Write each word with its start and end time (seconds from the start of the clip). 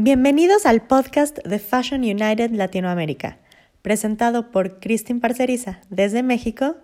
Bienvenidos 0.00 0.64
al 0.64 0.82
podcast 0.82 1.38
de 1.38 1.58
Fashion 1.58 2.02
United 2.02 2.52
Latinoamérica, 2.52 3.38
presentado 3.82 4.52
por 4.52 4.78
Cristin 4.78 5.18
Parceriza 5.20 5.80
desde 5.90 6.22
México 6.22 6.76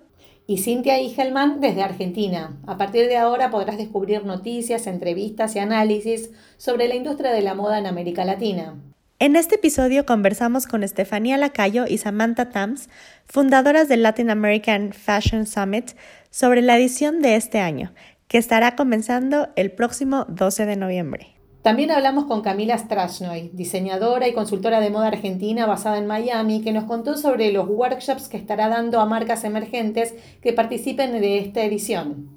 y 0.49 0.59
Cintia 0.59 1.01
Igelman 1.01 1.61
desde 1.61 1.85
Argentina. 1.85 2.59
A 2.67 2.77
partir 2.77 3.07
de 3.07 3.17
ahora 3.17 3.53
podrás 3.53 3.79
descubrir 3.79 4.25
noticias, 4.25 4.89
entrevistas 4.89 5.55
y 5.55 5.61
análisis 5.61 6.31
sobre 6.57 6.89
la 6.89 6.97
industria 6.97 7.31
de 7.31 7.43
la 7.43 7.55
moda 7.55 7.79
en 7.79 7.87
América 7.87 8.25
Latina. 8.25 8.75
En 9.21 9.37
este 9.37 9.55
episodio 9.55 10.05
conversamos 10.07 10.67
con 10.67 10.83
Estefanía 10.83 11.37
Lacayo 11.37 11.85
y 11.87 11.99
Samantha 11.99 12.51
Tams, 12.51 12.89
fundadoras 13.27 13.87
del 13.87 14.03
Latin 14.03 14.29
American 14.29 14.93
Fashion 14.93 15.47
Summit, 15.47 15.93
sobre 16.31 16.63
la 16.63 16.77
edición 16.77 17.23
de 17.23 17.37
este 17.37 17.61
año, 17.61 17.95
que 18.27 18.39
estará 18.39 18.75
comenzando 18.75 19.51
el 19.55 19.71
próximo 19.71 20.25
12 20.29 20.67
de 20.67 20.75
noviembre. 20.75 21.34
También 21.65 21.91
hablamos 21.93 22.27
con 22.27 22.43
Camila 22.43 22.77
Strashnoy, 22.77 23.49
diseñadora 23.55 24.29
y 24.29 24.35
consultora 24.35 24.81
de 24.81 24.91
moda 24.91 25.07
argentina 25.07 25.65
basada 25.65 25.97
en 25.97 26.07
Miami, 26.07 26.63
que 26.63 26.75
nos 26.75 26.85
contó 26.85 27.17
sobre 27.17 27.53
los 27.53 27.67
workshops 27.67 28.29
que 28.29 28.37
estará 28.37 28.69
dando 28.69 29.01
a 29.01 29.07
marcas 29.07 29.45
emergentes 29.45 30.15
que 30.43 30.53
participen 30.53 31.19
de 31.23 31.39
esta 31.39 31.65
edición. 31.65 32.29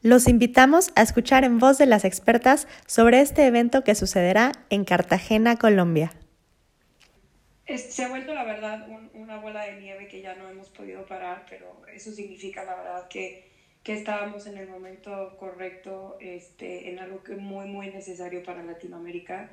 Los 0.00 0.26
invitamos 0.26 0.90
a 0.96 1.02
escuchar 1.02 1.44
en 1.44 1.60
voz 1.60 1.78
de 1.78 1.86
las 1.86 2.04
expertas 2.04 2.66
sobre 2.84 3.20
este 3.20 3.46
evento 3.46 3.84
que 3.84 3.94
sucederá 3.94 4.50
en 4.70 4.84
Cartagena, 4.84 5.54
Colombia. 5.54 6.12
se 7.68 8.02
ha 8.02 8.08
vuelto, 8.08 8.34
la 8.34 8.42
verdad, 8.42 8.88
una 9.14 9.38
bola 9.38 9.66
de 9.66 9.80
nieve 9.80 10.08
que 10.08 10.20
ya 10.20 10.34
no 10.34 10.48
hemos 10.48 10.68
podido 10.70 11.06
parar, 11.06 11.46
pero 11.48 11.80
eso 11.94 12.10
significa, 12.10 12.64
la 12.64 12.74
verdad, 12.74 13.06
que 13.06 13.51
que 13.82 13.94
estábamos 13.94 14.46
en 14.46 14.58
el 14.58 14.68
momento 14.68 15.36
correcto, 15.38 16.16
este, 16.20 16.90
en 16.90 17.00
algo 17.00 17.22
que 17.22 17.34
muy, 17.34 17.66
muy 17.66 17.90
necesario 17.90 18.42
para 18.44 18.62
Latinoamérica. 18.62 19.50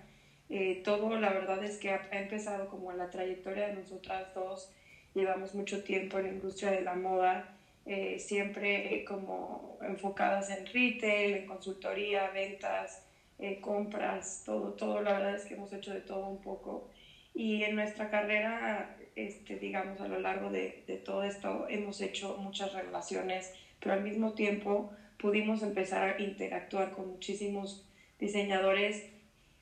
Eh, 0.49 0.81
todo, 0.83 1.19
la 1.19 1.31
verdad 1.31 1.63
es 1.63 1.77
que 1.77 1.91
ha, 1.91 2.08
empezado 2.11 2.69
como 2.69 2.91
la 2.94 3.09
trayectoria 3.09 3.67
de 3.67 3.73
nosotras 3.73 4.33
dos. 4.36 4.71
Llevamos 5.16 5.55
mucho 5.55 5.83
tiempo 5.83 6.19
en 6.19 6.25
la 6.25 6.30
industria 6.30 6.71
de 6.71 6.81
la 6.81 6.94
moda, 6.94 7.55
eh, 7.86 8.19
siempre 8.19 9.03
como 9.05 9.80
enfocadas 9.81 10.52
en 10.52 10.67
retail, 10.67 11.33
en 11.36 11.47
consultoría, 11.47 12.30
ventas, 12.30 13.03
eh, 13.39 13.59
compras, 13.59 14.43
todo, 14.45 14.73
todo. 14.73 15.02
La 15.02 15.14
verdad 15.14 15.36
es 15.36 15.45
que 15.45 15.55
hemos 15.55 15.73
hecho 15.73 15.91
de 15.91 16.02
todo 16.02 16.27
un 16.27 16.41
poco. 16.41 16.88
Y 17.33 17.64
en 17.64 17.75
nuestra 17.75 18.11
carrera, 18.11 18.95
este, 19.16 19.58
digamos, 19.58 19.99
a 20.02 20.08
lo 20.08 20.19
largo 20.19 20.52
de, 20.52 20.83
de 20.86 20.97
todo 20.97 21.23
esto, 21.23 21.67
hemos 21.69 22.02
hecho 22.02 22.38
muchas 22.38 22.73
relaciones 22.73 23.53
pero 23.80 23.94
al 23.94 24.03
mismo 24.03 24.33
tiempo 24.33 24.91
pudimos 25.17 25.61
empezar 25.63 26.09
a 26.09 26.22
interactuar 26.22 26.91
con 26.91 27.09
muchísimos 27.09 27.86
diseñadores, 28.19 29.05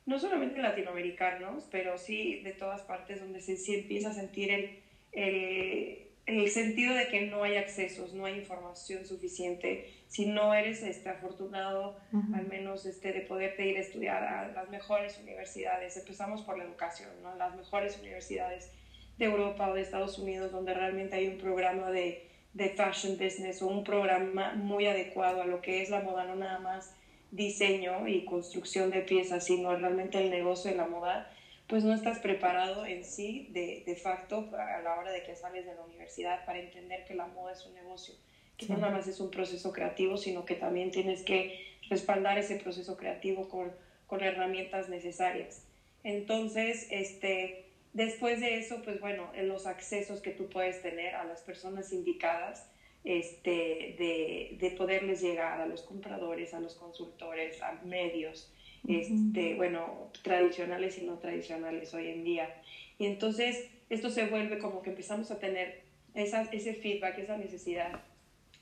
no 0.05 0.19
solamente 0.19 0.61
latinoamericanos, 0.61 1.67
pero 1.71 1.97
sí 1.97 2.41
de 2.41 2.53
todas 2.53 2.81
partes 2.81 3.19
donde 3.19 3.41
se, 3.41 3.53
empieza 3.75 4.09
a 4.09 4.13
sentir 4.13 4.51
el, 4.51 4.79
el, 5.11 6.07
el, 6.25 6.49
sentido 6.49 6.95
de 6.95 7.07
que 7.07 7.21
no 7.27 7.43
hay 7.43 7.57
accesos, 7.57 8.13
no 8.13 8.25
hay 8.25 8.35
información 8.37 9.05
suficiente. 9.05 9.91
Si 10.07 10.25
no 10.25 10.53
eres 10.53 10.81
este, 10.83 11.09
afortunado, 11.09 11.97
al 12.33 12.47
menos 12.47 12.85
este, 12.85 13.11
de 13.11 13.21
poder 13.21 13.59
ir 13.59 13.77
a 13.77 13.81
estudiar 13.81 14.23
a 14.23 14.51
las 14.53 14.69
mejores 14.69 15.19
universidades, 15.21 15.97
empezamos 15.97 16.41
por 16.43 16.57
la 16.57 16.63
educación, 16.63 17.09
¿no? 17.21 17.35
las 17.35 17.55
mejores 17.55 17.97
universidades 17.99 18.71
de 19.17 19.25
Europa 19.25 19.69
o 19.69 19.73
de 19.73 19.81
Estados 19.81 20.19
Unidos, 20.19 20.51
donde 20.51 20.73
realmente 20.73 21.15
hay 21.15 21.27
un 21.27 21.37
programa 21.37 21.91
de 21.91 22.27
de 22.57 22.69
fashion 22.69 23.17
business 23.17 23.61
o 23.61 23.67
un 23.67 23.83
programa 23.83 24.53
muy 24.55 24.87
adecuado 24.87 25.41
a 25.41 25.45
lo 25.45 25.61
que 25.61 25.83
es 25.83 25.89
la 25.91 26.01
moda, 26.01 26.25
no 26.25 26.35
nada 26.35 26.57
más 26.59 26.91
diseño 27.31 28.07
y 28.07 28.25
construcción 28.25 28.89
de 28.89 29.01
piezas, 29.01 29.45
sino 29.45 29.75
realmente 29.75 30.17
el 30.17 30.31
negocio 30.31 30.71
de 30.71 30.77
la 30.77 30.87
moda, 30.87 31.29
pues 31.67 31.83
no 31.83 31.93
estás 31.93 32.19
preparado 32.19 32.85
en 32.85 33.03
sí 33.03 33.47
de, 33.51 33.83
de 33.85 33.95
facto 33.95 34.49
a 34.57 34.81
la 34.81 34.97
hora 34.97 35.11
de 35.11 35.21
que 35.21 35.35
sales 35.35 35.65
de 35.65 35.75
la 35.75 35.81
universidad 35.83 36.45
para 36.45 36.59
entender 36.59 37.05
que 37.05 37.13
la 37.13 37.27
moda 37.27 37.51
es 37.51 37.63
un 37.65 37.75
negocio, 37.75 38.15
que 38.57 38.65
no 38.67 38.77
nada 38.77 38.91
más 38.91 39.07
es 39.07 39.19
un 39.19 39.29
proceso 39.29 39.71
creativo, 39.71 40.17
sino 40.17 40.45
que 40.45 40.55
también 40.55 40.89
tienes 40.89 41.21
que 41.21 41.59
respaldar 41.89 42.39
ese 42.39 42.55
proceso 42.55 42.97
creativo 42.97 43.47
con, 43.47 43.71
con 44.07 44.23
herramientas 44.23 44.89
necesarias. 44.89 45.61
Entonces, 46.03 46.87
este, 46.89 47.66
Después 47.97 48.41
de 48.41 48.59
eso, 48.59 48.83
pues 48.83 48.99
bueno, 48.99 49.31
los 49.41 49.65
accesos 49.65 50.21
que 50.21 50.29
tú 50.29 50.47
puedes 50.49 50.83
tener 50.83 51.15
a 51.15 51.23
las 51.23 51.41
personas 51.41 51.91
indicadas, 51.91 52.69
este, 53.03 53.95
de, 53.97 54.55
de 54.59 54.75
poderles 54.77 55.19
llegar 55.19 55.59
a 55.59 55.65
los 55.65 55.81
compradores, 55.81 56.53
a 56.53 56.59
los 56.59 56.75
consultores, 56.75 57.59
a 57.63 57.71
medios, 57.85 58.53
este, 58.87 59.55
bueno, 59.55 60.11
tradicionales 60.21 60.99
y 60.99 61.05
no 61.05 61.17
tradicionales 61.17 61.91
hoy 61.95 62.09
en 62.09 62.23
día. 62.23 62.61
Y 62.99 63.07
entonces 63.07 63.67
esto 63.89 64.11
se 64.11 64.27
vuelve 64.27 64.59
como 64.59 64.83
que 64.83 64.91
empezamos 64.91 65.31
a 65.31 65.39
tener 65.39 65.81
esa, 66.13 66.43
ese 66.51 66.75
feedback, 66.75 67.17
esa 67.17 67.35
necesidad 67.35 68.03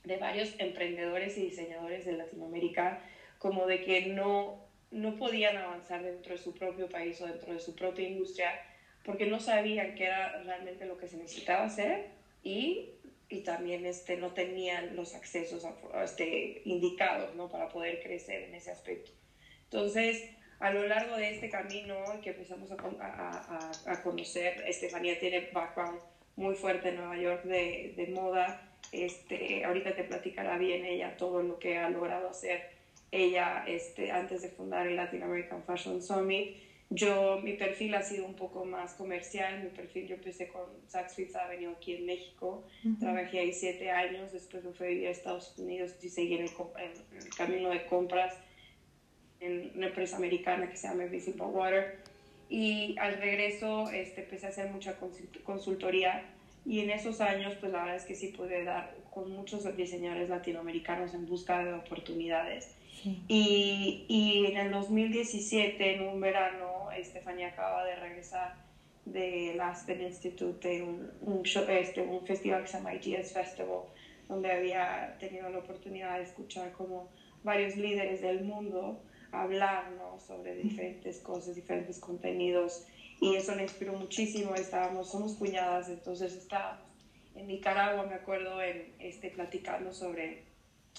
de 0.05 0.15
varios 0.15 0.55
emprendedores 0.59 1.37
y 1.37 1.41
diseñadores 1.41 2.05
de 2.05 2.13
Latinoamérica, 2.13 3.01
como 3.37 3.65
de 3.65 3.83
que 3.83 4.05
no, 4.05 4.63
no 4.91 5.17
podían 5.17 5.57
avanzar 5.57 6.03
dentro 6.03 6.31
de 6.31 6.37
su 6.37 6.53
propio 6.53 6.87
país 6.87 7.19
o 7.19 7.27
dentro 7.27 7.51
de 7.51 7.59
su 7.59 7.75
propia 7.75 8.07
industria 8.07 8.49
porque 9.05 9.27
no 9.27 9.39
sabían 9.39 9.95
qué 9.95 10.05
era 10.05 10.41
realmente 10.43 10.85
lo 10.85 10.97
que 10.97 11.07
se 11.07 11.17
necesitaba 11.17 11.65
hacer 11.65 12.07
y, 12.43 12.89
y 13.29 13.41
también 13.41 13.85
este, 13.85 14.17
no 14.17 14.33
tenían 14.33 14.95
los 14.95 15.15
accesos 15.15 15.65
este, 16.03 16.61
indicados 16.65 17.35
¿no? 17.35 17.49
para 17.49 17.69
poder 17.69 18.01
crecer 18.01 18.43
en 18.43 18.55
ese 18.55 18.71
aspecto. 18.71 19.11
Entonces, 19.65 20.29
a 20.59 20.71
lo 20.71 20.87
largo 20.87 21.17
de 21.17 21.35
este 21.35 21.49
camino 21.49 21.95
que 22.23 22.31
empezamos 22.31 22.71
a, 22.71 22.75
a, 22.75 23.71
a 23.91 24.03
conocer, 24.03 24.63
Estefanía 24.67 25.19
tiene 25.19 25.49
background 25.51 25.99
muy 26.35 26.55
fuerte 26.55 26.89
en 26.89 26.97
Nueva 26.97 27.17
York 27.17 27.43
de, 27.43 27.93
de 27.95 28.07
moda, 28.07 28.61
este, 28.91 29.65
ahorita 29.65 29.95
te 29.95 30.03
platicará 30.03 30.57
bien 30.57 30.85
ella 30.85 31.17
todo 31.17 31.41
lo 31.41 31.59
que 31.59 31.77
ha 31.77 31.89
logrado 31.89 32.29
hacer 32.29 32.69
ella 33.11 33.63
este, 33.67 34.11
antes 34.11 34.41
de 34.41 34.49
fundar 34.49 34.87
el 34.87 34.95
Latin 34.95 35.23
American 35.23 35.63
Fashion 35.63 36.01
Summit 36.01 36.57
yo, 36.89 37.39
mi 37.41 37.53
perfil 37.53 37.95
ha 37.95 38.03
sido 38.03 38.25
un 38.25 38.35
poco 38.35 38.63
más 38.63 38.93
comercial, 38.93 39.63
mi 39.63 39.69
perfil, 39.69 40.07
yo 40.07 40.15
empecé 40.15 40.49
con 40.49 40.63
Saks 40.87 41.15
Fifth 41.15 41.35
Avenue 41.35 41.73
aquí 41.75 41.95
en 41.95 42.05
México, 42.05 42.63
trabajé 42.99 43.39
ahí 43.39 43.53
siete 43.53 43.89
años, 43.89 44.31
después 44.31 44.63
me 44.63 44.71
fui 44.71 44.85
a 44.85 44.89
vivir 44.89 45.07
a 45.07 45.11
Estados 45.11 45.57
Unidos 45.57 45.93
y 46.01 46.09
seguí 46.09 46.35
en 46.35 46.43
el, 46.43 46.51
camino 47.35 47.69
de 47.69 47.85
compras 47.87 48.35
en 49.39 49.71
una 49.75 49.87
empresa 49.87 50.17
americana 50.17 50.69
que 50.69 50.77
se 50.77 50.87
llama 50.87 51.05
Visible 51.05 51.43
Water. 51.43 51.99
Y 52.47 52.95
al 52.99 53.17
regreso 53.17 53.89
este, 53.89 54.21
empecé 54.21 54.45
a 54.45 54.49
hacer 54.49 54.69
mucha 54.69 54.95
consultoría 55.43 56.23
y 56.63 56.81
en 56.81 56.91
esos 56.91 57.19
años 57.19 57.55
pues 57.59 57.71
la 57.71 57.79
verdad 57.79 57.95
es 57.95 58.05
que 58.05 58.13
sí 58.13 58.27
pude 58.27 58.63
dar 58.63 58.95
con 59.11 59.31
muchos 59.31 59.75
diseñadores 59.75 60.29
latinoamericanos 60.29 61.15
en 61.15 61.25
busca 61.25 61.63
de 61.63 61.73
oportunidades 61.73 62.75
y, 63.27 64.05
y 64.07 64.45
en 64.47 64.57
el 64.57 64.71
2017 64.71 65.95
en 65.95 66.07
un 66.07 66.19
verano 66.19 66.91
Estefanía 66.91 67.49
acaba 67.49 67.85
de 67.85 67.95
regresar 67.95 68.55
del 69.05 69.59
Aspen 69.61 70.01
Institute 70.01 70.67
de 70.67 70.83
un, 70.83 71.11
un, 71.21 71.43
este, 71.69 72.01
un 72.01 72.25
festival 72.25 72.63
que 72.63 72.67
se 72.67 72.77
llama 72.77 72.95
Ideas 72.95 73.33
Festival, 73.33 73.83
donde 74.27 74.51
había 74.51 75.15
tenido 75.19 75.49
la 75.49 75.59
oportunidad 75.59 76.17
de 76.17 76.23
escuchar 76.23 76.71
como 76.71 77.09
varios 77.43 77.75
líderes 77.75 78.21
del 78.21 78.43
mundo 78.43 79.03
hablar 79.31 79.91
¿no? 79.91 80.19
sobre 80.19 80.55
diferentes 80.55 81.19
cosas, 81.19 81.55
diferentes 81.55 81.99
contenidos, 81.99 82.87
y 83.21 83.35
eso 83.35 83.55
me 83.55 83.63
inspiró 83.63 83.93
muchísimo. 83.93 84.55
Estábamos, 84.55 85.11
somos 85.11 85.35
cuñadas, 85.35 85.89
entonces 85.89 86.33
estábamos 86.33 86.83
en 87.35 87.47
Nicaragua, 87.47 88.05
me 88.05 88.15
acuerdo, 88.15 88.61
en, 88.61 88.93
este, 88.99 89.29
platicando 89.29 89.93
sobre 89.93 90.43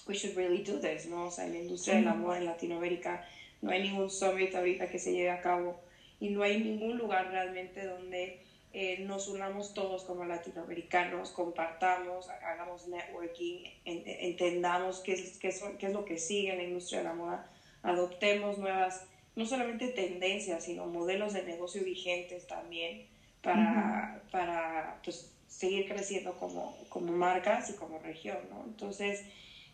we 0.07 0.15
should 0.15 0.37
really 0.37 0.63
do 0.63 0.79
this, 0.79 1.07
¿no? 1.07 1.27
O 1.27 1.31
sea, 1.31 1.47
en 1.47 1.53
la 1.53 1.59
industria 1.59 1.97
del 1.97 2.09
amor 2.09 2.37
en 2.37 2.45
Latinoamérica 2.45 3.27
no 3.63 3.71
hay 3.71 3.83
ningún 3.83 4.11
summit 4.11 4.55
ahorita 4.55 4.89
que 4.89 4.99
se 4.99 5.13
lleve 5.13 5.31
a 5.31 5.41
cabo 5.41 5.81
y 6.21 6.31
no 6.31 6.43
hay 6.43 6.61
ningún 6.61 6.97
lugar 6.99 7.31
realmente 7.31 7.85
donde 7.85 8.41
eh, 8.73 8.99
nos 9.01 9.29
unamos 9.29 9.73
todos 9.75 10.05
como 10.05 10.25
latinoamericanos, 10.25 11.31
compartamos, 11.31 12.29
hagamos 12.29 12.87
networking, 12.89 13.65
entendamos 13.85 15.01
qué 15.01 15.15
es, 15.15 15.39
qué, 15.39 15.49
es, 15.49 15.63
qué 15.79 15.87
es 15.87 15.93
lo 15.93 16.05
que 16.05 16.19
sigue 16.19 16.53
en 16.53 16.59
la 16.59 16.65
industria 16.65 16.99
de 16.99 17.05
la 17.05 17.15
moda, 17.15 17.51
adoptemos 17.83 18.59
nuevas, 18.59 19.07
no 19.35 19.47
solamente 19.47 19.89
tendencias, 19.89 20.65
sino 20.65 20.87
modelos 20.87 21.33
de 21.33 21.45
negocio 21.45 21.83
vigentes 21.85 22.47
también 22.47 23.07
para, 23.43 24.23
para 24.31 25.01
pues, 25.03 25.33
seguir 25.47 25.89
creciendo 25.89 26.37
como, 26.37 26.77
como 26.91 27.13
marcas 27.13 27.71
y 27.71 27.75
como 27.75 27.99
región, 27.99 28.39
¿no? 28.51 28.65
Entonces 28.67 29.25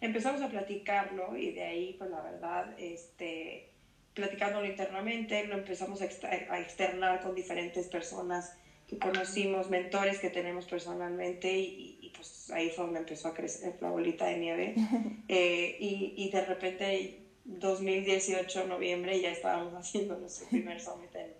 empezamos 0.03 0.43
a 0.43 0.49
platicarlo 0.49 1.37
y 1.37 1.53
de 1.53 1.63
ahí, 1.63 1.95
pues 1.97 2.11
la 2.11 2.21
verdad, 2.21 2.75
este, 2.79 3.71
platicándolo 4.15 4.67
internamente, 4.67 5.47
lo 5.47 5.57
empezamos 5.57 6.03
a, 6.03 6.05
externar 6.05 7.23
con 7.23 7.35
diferentes 7.35 7.87
personas 7.87 8.53
que 8.89 8.99
conocimos, 8.99 9.71
mentores 9.71 10.19
que 10.19 10.29
tenemos 10.29 10.67
personalmente 10.67 11.57
y, 11.57 12.13
pues 12.15 12.51
ahí 12.51 12.69
fue 12.71 12.85
donde 12.85 13.01
empezó 13.01 13.29
a 13.29 13.35
crecer 13.35 13.77
la 13.81 13.91
bolita 13.91 14.27
de 14.27 14.37
nieve. 14.37 14.75
Eh, 15.29 15.77
y, 15.79 16.15
y, 16.17 16.31
de 16.31 16.45
repente 16.45 17.21
2018, 17.45 18.67
noviembre, 18.67 19.19
ya 19.21 19.31
estábamos 19.31 19.73
haciendo 19.79 20.19
nuestro 20.19 20.47
primer 20.49 20.81
summit 20.81 21.15
en, 21.15 21.33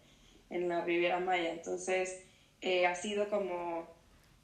en 0.51 0.69
la 0.69 0.83
Riviera 0.83 1.19
Maya. 1.19 1.53
Entonces, 1.53 2.23
eh, 2.63 2.87
ha 2.87 2.95
sido 2.95 3.29
como, 3.29 3.92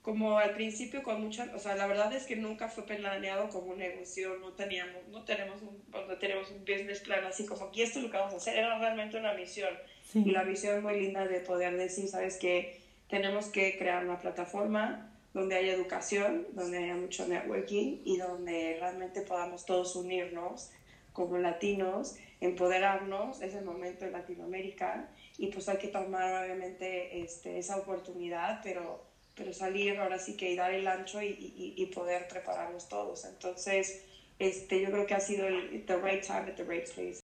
como 0.08 0.38
al 0.38 0.54
principio 0.54 1.02
con 1.02 1.20
mucha, 1.20 1.52
o 1.54 1.58
sea, 1.58 1.74
la 1.74 1.86
verdad 1.86 2.10
es 2.14 2.24
que 2.24 2.34
nunca 2.34 2.70
fue 2.70 2.86
planeado 2.86 3.50
como 3.50 3.72
un 3.72 3.78
negocio, 3.78 4.38
no 4.38 4.54
teníamos, 4.54 5.06
no 5.10 5.22
tenemos 5.22 5.60
un, 5.60 5.82
no 5.92 6.16
tenemos 6.16 6.50
un 6.50 6.60
business 6.60 7.00
plan 7.00 7.26
así 7.26 7.44
como 7.44 7.66
aquí 7.66 7.82
esto 7.82 7.98
es 7.98 8.06
lo 8.06 8.10
que 8.10 8.16
vamos 8.16 8.32
a 8.32 8.38
hacer, 8.38 8.56
era 8.56 8.78
realmente 8.78 9.18
una 9.18 9.34
misión. 9.34 9.68
Y 10.14 10.30
la 10.30 10.44
visión 10.44 10.82
muy 10.82 10.98
linda 10.98 11.26
de 11.26 11.40
poder 11.40 11.76
decir, 11.76 12.08
sabes 12.08 12.38
que 12.38 12.80
tenemos 13.10 13.48
que 13.48 13.76
crear 13.76 14.02
una 14.02 14.18
plataforma 14.18 15.12
donde 15.34 15.56
haya 15.56 15.74
educación, 15.74 16.46
donde 16.52 16.78
haya 16.78 16.94
mucho 16.94 17.28
networking 17.28 17.98
y 18.06 18.16
donde 18.16 18.78
realmente 18.80 19.20
podamos 19.20 19.66
todos 19.66 19.94
unirnos 19.94 20.70
como 21.12 21.36
latinos, 21.36 22.16
empoderarnos, 22.40 23.42
es 23.42 23.54
el 23.54 23.66
momento 23.66 24.06
en 24.06 24.12
Latinoamérica 24.12 25.10
y 25.36 25.48
pues 25.48 25.68
hay 25.68 25.76
que 25.76 25.88
tomar 25.88 26.44
obviamente 26.44 27.20
este, 27.20 27.58
esa 27.58 27.76
oportunidad, 27.76 28.60
pero, 28.62 29.04
pero 29.38 29.54
salir 29.54 29.98
ahora 29.98 30.18
sí 30.18 30.36
que 30.36 30.50
y 30.50 30.56
dar 30.56 30.74
el 30.74 30.86
ancho 30.86 31.22
y, 31.22 31.74
y, 31.76 31.86
poder 31.86 32.26
prepararnos 32.28 32.88
todos. 32.88 33.24
Entonces, 33.24 34.04
este, 34.38 34.82
yo 34.82 34.90
creo 34.90 35.06
que 35.06 35.14
ha 35.14 35.20
sido 35.20 35.46
el 35.46 35.86
the 35.86 35.96
right 35.96 36.22
time 36.26 36.50
at 36.50 36.56
the 36.56 36.64
right 36.64 36.86
place. 36.92 37.20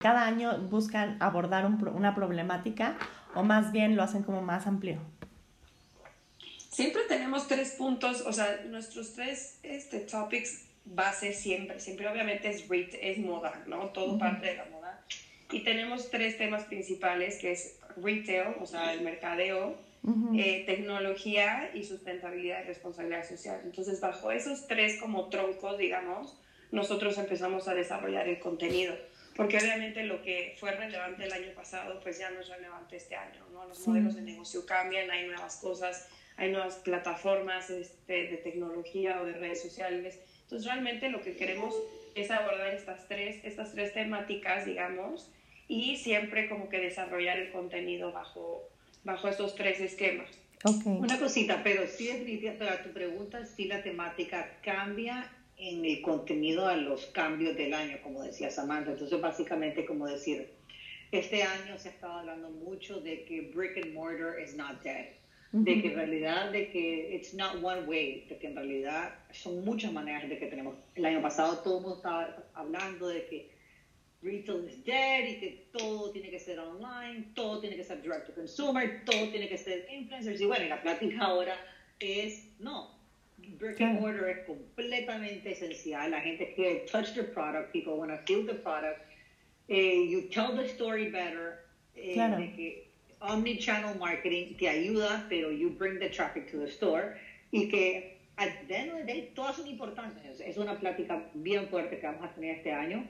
¿Cada 0.00 0.26
año 0.26 0.56
buscan 0.70 1.20
abordar 1.20 1.66
un, 1.66 1.86
una 1.88 2.14
problemática 2.14 2.96
o 3.34 3.42
más 3.42 3.70
bien 3.70 3.96
lo 3.96 4.02
hacen 4.02 4.22
como 4.22 4.40
más 4.40 4.66
amplio? 4.66 4.98
Siempre 6.70 7.02
tenemos 7.08 7.48
tres 7.48 7.72
puntos, 7.72 8.22
o 8.22 8.32
sea, 8.32 8.62
nuestros 8.66 9.12
tres 9.14 9.58
este, 9.62 10.00
topics 10.00 10.64
base 10.84 11.34
siempre, 11.34 11.80
siempre 11.80 12.08
obviamente 12.08 12.48
es, 12.48 12.64
es 12.70 13.18
moda, 13.18 13.62
¿no? 13.66 13.88
Todo 13.88 14.18
parte 14.18 14.46
de 14.46 14.56
la 14.56 14.64
moda. 14.66 15.04
Y 15.50 15.64
tenemos 15.64 16.10
tres 16.10 16.38
temas 16.38 16.64
principales, 16.64 17.38
que 17.38 17.52
es 17.52 17.78
retail, 17.96 18.54
o 18.60 18.66
sea, 18.66 18.92
el 18.92 19.00
mercadeo, 19.00 19.76
eh, 20.34 20.64
tecnología 20.66 21.70
y 21.74 21.84
sustentabilidad 21.84 22.62
y 22.64 22.66
responsabilidad 22.66 23.28
social. 23.28 23.60
Entonces, 23.64 24.00
bajo 24.00 24.30
esos 24.30 24.66
tres 24.66 25.00
como 25.00 25.28
troncos, 25.28 25.78
digamos, 25.78 26.38
nosotros 26.70 27.18
empezamos 27.18 27.68
a 27.68 27.74
desarrollar 27.74 28.28
el 28.28 28.38
contenido. 28.38 28.94
Porque 29.36 29.58
obviamente 29.58 30.02
lo 30.02 30.20
que 30.22 30.56
fue 30.58 30.72
relevante 30.72 31.24
el 31.24 31.32
año 31.32 31.52
pasado, 31.54 32.00
pues 32.00 32.18
ya 32.18 32.30
no 32.30 32.40
es 32.40 32.48
relevante 32.48 32.96
este 32.96 33.14
año, 33.14 33.40
¿no? 33.52 33.66
Los 33.66 33.86
modelos 33.86 34.16
de 34.16 34.22
negocio 34.22 34.66
cambian, 34.66 35.10
hay 35.10 35.26
nuevas 35.26 35.58
cosas, 35.58 36.08
hay 36.36 36.50
nuevas 36.50 36.76
plataformas 36.76 37.70
este, 37.70 38.26
de 38.28 38.36
tecnología 38.38 39.20
o 39.22 39.26
de 39.26 39.34
redes 39.34 39.62
sociales 39.62 40.18
entonces 40.48 40.66
realmente 40.66 41.10
lo 41.10 41.20
que 41.20 41.36
queremos 41.36 41.74
es 42.14 42.30
abordar 42.30 42.72
estas 42.72 43.06
tres, 43.06 43.44
estas 43.44 43.74
tres 43.74 43.92
temáticas, 43.92 44.64
digamos, 44.64 45.30
y 45.68 45.96
siempre 45.98 46.48
como 46.48 46.70
que 46.70 46.78
desarrollar 46.78 47.38
el 47.38 47.52
contenido 47.52 48.12
bajo, 48.12 48.66
bajo 49.08 49.26
estos 49.26 49.54
tres 49.54 49.80
esquemas. 49.80 50.28
Una 50.84 51.18
cosita, 51.18 51.62
pero 51.64 51.86
sí 51.86 52.08
definitivamente, 52.08 52.62
para 52.62 52.82
tu 52.82 52.90
pregunta, 52.90 53.46
sí 53.46 53.64
la 53.64 53.82
temática 53.82 54.58
cambia 54.62 55.32
en 55.56 55.82
el 55.82 56.02
contenido 56.02 56.68
a 56.68 56.76
los 56.76 57.06
cambios 57.06 57.56
del 57.56 57.72
año, 57.72 57.96
como 58.02 58.22
decía 58.22 58.50
Samantha. 58.50 58.92
Entonces, 58.92 59.18
básicamente, 59.18 59.86
como 59.86 60.06
decir, 60.06 60.50
este 61.10 61.42
año 61.42 61.78
se 61.78 61.88
ha 61.88 61.92
estado 61.92 62.18
hablando 62.18 62.50
mucho 62.50 63.00
de 63.00 63.24
que 63.24 63.50
brick 63.54 63.78
and 63.78 63.94
mortar 63.94 64.38
is 64.38 64.54
not 64.54 64.82
dead 64.82 65.06
de 65.52 65.80
que 65.80 65.88
en 65.88 65.94
realidad, 65.94 66.52
de 66.52 66.68
que 66.70 67.16
it's 67.16 67.32
not 67.32 67.54
one 67.62 67.86
way, 67.86 68.26
de 68.28 68.36
que 68.36 68.48
en 68.48 68.54
realidad 68.54 69.14
son 69.32 69.64
muchas 69.64 69.90
maneras 69.92 70.28
de 70.28 70.38
que 70.38 70.46
tenemos. 70.46 70.74
El 70.94 71.06
año 71.06 71.22
pasado 71.22 71.58
todo 71.58 71.78
el 71.78 71.82
mundo 71.84 71.96
estaba 71.96 72.36
hablando 72.54 73.08
de 73.08 73.24
que 73.26 73.50
retail 74.22 74.64
is 74.68 74.84
dead 74.84 75.28
y 75.28 75.40
que 75.40 75.68
todo 75.72 76.10
tiene 76.10 76.30
que 76.30 76.38
ser 76.38 76.58
online, 76.58 77.32
todo 77.34 77.60
tiene 77.60 77.76
que 77.76 77.84
ser 77.84 78.02
direct 78.02 78.26
to 78.26 78.34
consumer, 78.34 79.02
todo 79.04 79.28
tiene 79.30 79.48
que 79.48 79.58
ser 79.58 79.86
influencers. 79.90 80.40
Y 80.40 80.46
bueno, 80.46 80.66
la 80.68 80.82
plática 80.82 81.18
ahora 81.20 81.56
es, 82.00 82.48
no, 82.58 82.98
brick 83.58 83.80
and 83.80 84.00
mortar 84.00 84.28
es 84.28 84.46
completamente 84.46 85.52
esencial. 85.52 86.10
La 86.10 86.20
gente 86.20 86.52
quiere 86.54 86.86
touch 86.86 87.14
the 87.14 87.22
product, 87.22 87.72
people 87.72 87.96
want 87.96 88.10
to 88.10 88.18
feel 88.26 88.44
the 88.44 88.54
product. 88.54 89.00
Eh, 89.68 90.08
you 90.08 90.28
tell 90.30 90.54
the 90.54 90.68
story 90.68 91.10
better. 91.10 91.64
Eh, 91.94 92.14
de 92.14 92.52
que 92.54 92.88
omni-channel 93.20 93.98
marketing 93.98 94.56
que 94.56 94.68
ayuda, 94.68 95.26
pero 95.28 95.50
you 95.50 95.70
bring 95.70 95.98
the 95.98 96.08
traffic 96.08 96.48
to 96.50 96.58
the 96.58 96.70
store 96.70 97.16
y 97.50 97.68
que 97.68 98.18
at 98.36 98.50
the 98.68 98.74
end 98.76 98.90
of 98.92 98.98
the 98.98 99.04
day 99.04 99.32
todas 99.34 99.56
son 99.56 99.66
importantes. 99.66 100.40
Es 100.40 100.56
una 100.56 100.78
plática 100.78 101.28
bien 101.34 101.68
fuerte 101.68 101.98
que 101.98 102.06
vamos 102.06 102.24
a 102.24 102.34
tener 102.34 102.56
este 102.56 102.72
año. 102.72 103.04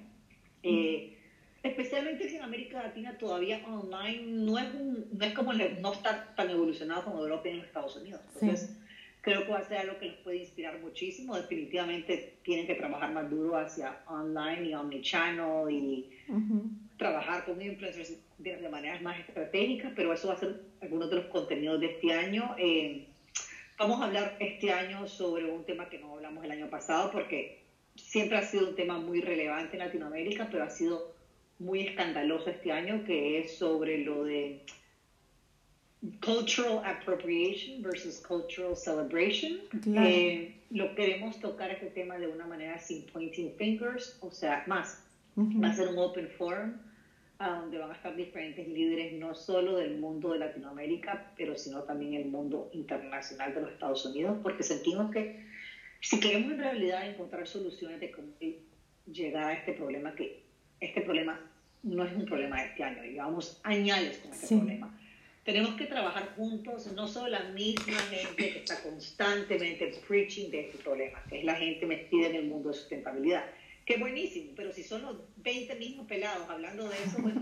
Eh, 0.62 1.16
especialmente 1.62 2.28
si 2.28 2.36
en 2.36 2.42
América 2.42 2.82
Latina 2.82 3.16
todavía 3.18 3.62
online 3.66 4.22
no 4.26 4.58
es, 4.58 4.74
no 4.74 5.24
es 5.24 5.34
como 5.34 5.52
no 5.52 5.92
está 5.92 6.34
tan 6.34 6.50
evolucionado 6.50 7.04
como 7.04 7.20
Europa 7.20 7.48
y 7.48 7.52
en 7.52 7.60
Estados 7.60 7.96
Unidos. 7.96 8.20
Entonces, 8.34 8.76
creo 9.20 9.44
que 9.44 9.52
va 9.52 9.58
a 9.58 9.64
ser 9.64 9.78
algo 9.78 9.98
que 9.98 10.06
les 10.06 10.16
puede 10.18 10.38
inspirar 10.38 10.78
muchísimo. 10.80 11.36
Definitivamente 11.36 12.38
tienen 12.42 12.66
que 12.66 12.74
trabajar 12.74 13.12
más 13.12 13.28
duro 13.30 13.56
hacia 13.56 14.00
online 14.06 14.70
y 14.70 14.74
omnichannel 14.74 15.70
y 15.70 16.10
trabajar 16.96 17.44
con 17.44 17.60
influencers 17.60 18.14
de, 18.38 18.56
de, 18.56 18.68
maneras 18.68 19.02
más 19.02 19.18
estratégicas, 19.20 19.92
pero 19.94 20.12
eso 20.12 20.28
va 20.28 20.34
a 20.34 20.38
ser 20.38 20.62
algunos 20.80 21.10
de 21.10 21.16
los 21.16 21.26
contenidos 21.26 21.80
de 21.80 21.86
este 21.86 22.12
año. 22.12 22.54
Eh, 22.58 23.06
vamos 23.78 24.00
a 24.00 24.06
hablar 24.06 24.36
este 24.40 24.72
año 24.72 25.06
sobre 25.06 25.44
un 25.44 25.64
tema 25.64 25.88
que 25.88 25.98
no 25.98 26.14
hablamos 26.14 26.44
el 26.44 26.50
año 26.50 26.68
pasado 26.68 27.10
porque 27.10 27.57
siempre 27.98 28.38
ha 28.38 28.42
sido 28.42 28.68
un 28.68 28.74
tema 28.74 28.98
muy 28.98 29.20
relevante 29.20 29.76
en 29.76 29.84
Latinoamérica, 29.84 30.48
pero 30.50 30.64
ha 30.64 30.70
sido 30.70 31.14
muy 31.58 31.80
escandaloso 31.80 32.50
este 32.50 32.72
año, 32.72 33.04
que 33.04 33.40
es 33.40 33.56
sobre 33.56 33.98
lo 33.98 34.24
de 34.24 34.62
cultural 36.24 36.80
appropriation 36.84 37.82
versus 37.82 38.20
cultural 38.20 38.76
celebration. 38.76 39.58
Eh, 39.86 40.54
lo 40.70 40.94
queremos 40.94 41.40
tocar 41.40 41.70
este 41.70 41.86
tema 41.86 42.18
de 42.18 42.28
una 42.28 42.46
manera 42.46 42.78
sin 42.78 43.04
pointing 43.06 43.54
fingers, 43.56 44.16
o 44.20 44.30
sea, 44.30 44.64
más. 44.66 45.04
Va 45.36 45.68
a 45.68 45.74
ser 45.74 45.88
un 45.88 45.98
open 45.98 46.28
forum 46.36 46.72
a 47.38 47.50
donde 47.50 47.78
van 47.78 47.90
a 47.90 47.94
estar 47.94 48.16
diferentes 48.16 48.66
líderes, 48.66 49.12
no 49.12 49.34
solo 49.34 49.76
del 49.76 49.98
mundo 49.98 50.32
de 50.32 50.40
Latinoamérica, 50.40 51.32
pero 51.36 51.56
sino 51.56 51.82
también 51.84 52.14
el 52.14 52.26
mundo 52.26 52.68
internacional 52.72 53.54
de 53.54 53.60
los 53.60 53.72
Estados 53.72 54.04
Unidos, 54.04 54.38
porque 54.42 54.64
sentimos 54.64 55.12
que 55.12 55.47
si 56.00 56.20
queremos 56.20 56.52
en 56.52 56.58
realidad 56.58 57.08
encontrar 57.08 57.46
soluciones 57.46 58.00
de 58.00 58.10
cómo 58.10 58.28
llegar 59.10 59.44
a 59.44 59.52
este 59.54 59.72
problema, 59.72 60.14
que 60.14 60.42
este 60.80 61.00
problema 61.02 61.40
no 61.82 62.04
es 62.04 62.12
un 62.12 62.24
problema 62.24 62.60
de 62.60 62.68
este 62.68 62.84
año, 62.84 63.02
llevamos 63.02 63.60
años 63.64 64.18
con 64.18 64.32
este 64.32 64.56
problema. 64.56 64.98
Tenemos 65.44 65.74
que 65.76 65.86
trabajar 65.86 66.34
juntos, 66.36 66.92
no 66.92 67.08
solo 67.08 67.28
la 67.28 67.44
misma 67.50 67.98
gente 68.10 68.52
que 68.52 68.58
está 68.58 68.82
constantemente 68.82 69.94
preaching 70.06 70.50
de 70.50 70.66
este 70.66 70.78
problema, 70.78 71.22
que 71.28 71.38
es 71.38 71.44
la 71.44 71.54
gente 71.54 71.86
metida 71.86 72.26
en 72.28 72.34
el 72.34 72.44
mundo 72.46 72.68
de 72.68 72.74
sustentabilidad, 72.74 73.44
Qué 73.88 73.96
buenísimo, 73.96 74.52
pero 74.54 74.70
si 74.70 74.82
son 74.82 75.00
los 75.00 75.16
20 75.38 75.76
mismos 75.76 76.06
pelados 76.06 76.46
hablando 76.50 76.86
de 76.86 76.94
eso, 77.06 77.22
bueno, 77.22 77.40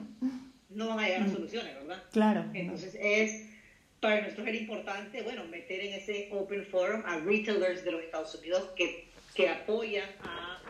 no 0.70 0.86
van 0.86 1.00
a 1.00 1.08
llegar 1.08 1.22
a 1.22 1.28
soluciones, 1.28 1.74
¿verdad? 1.74 2.04
Claro. 2.12 2.44
Entonces 2.54 2.96
es, 3.00 3.50
para 4.00 4.22
nosotros 4.22 4.46
era 4.46 4.56
importante, 4.56 5.22
bueno, 5.22 5.44
meter 5.44 5.80
en 5.80 5.94
ese 5.94 6.28
open 6.32 6.64
forum 6.66 7.02
a 7.06 7.18
retailers 7.18 7.84
de 7.84 7.92
los 7.92 8.02
Estados 8.02 8.34
Unidos 8.34 8.70
que, 8.76 9.08
que 9.34 9.48
apoyan 9.48 10.08
a 10.22 10.62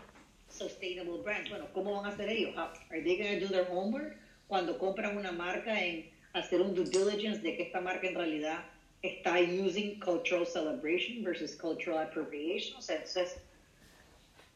sustainable 0.49 1.23
brands. 1.23 1.50
Bueno, 1.50 1.66
¿cómo 1.73 1.95
van 1.95 2.06
a 2.06 2.14
hacer 2.14 2.28
ellos? 2.28 2.56
Are 2.56 3.02
they 3.02 3.16
going 3.16 3.38
to 3.38 3.47
do 3.47 3.52
their 3.52 3.66
homework? 3.71 4.16
Cuando 4.49 4.78
compran 4.78 5.16
una 5.16 5.33
marca 5.33 5.78
en 5.83 6.11
hacer 6.33 6.61
un 6.61 6.75
due 6.75 6.85
diligence 6.85 7.40
de 7.40 7.56
que 7.56 7.64
esta 7.64 7.80
marca 7.80 8.06
en 8.06 8.14
realidad 8.14 8.64
está 9.02 9.38
using 9.40 9.99
cultural 10.00 10.47
celebration 10.47 11.23
versus 11.23 11.56
cultural 11.56 11.99
appropriation. 11.99 12.76
O 12.76 12.83
sea, 12.83 12.97
entonces 12.97 13.37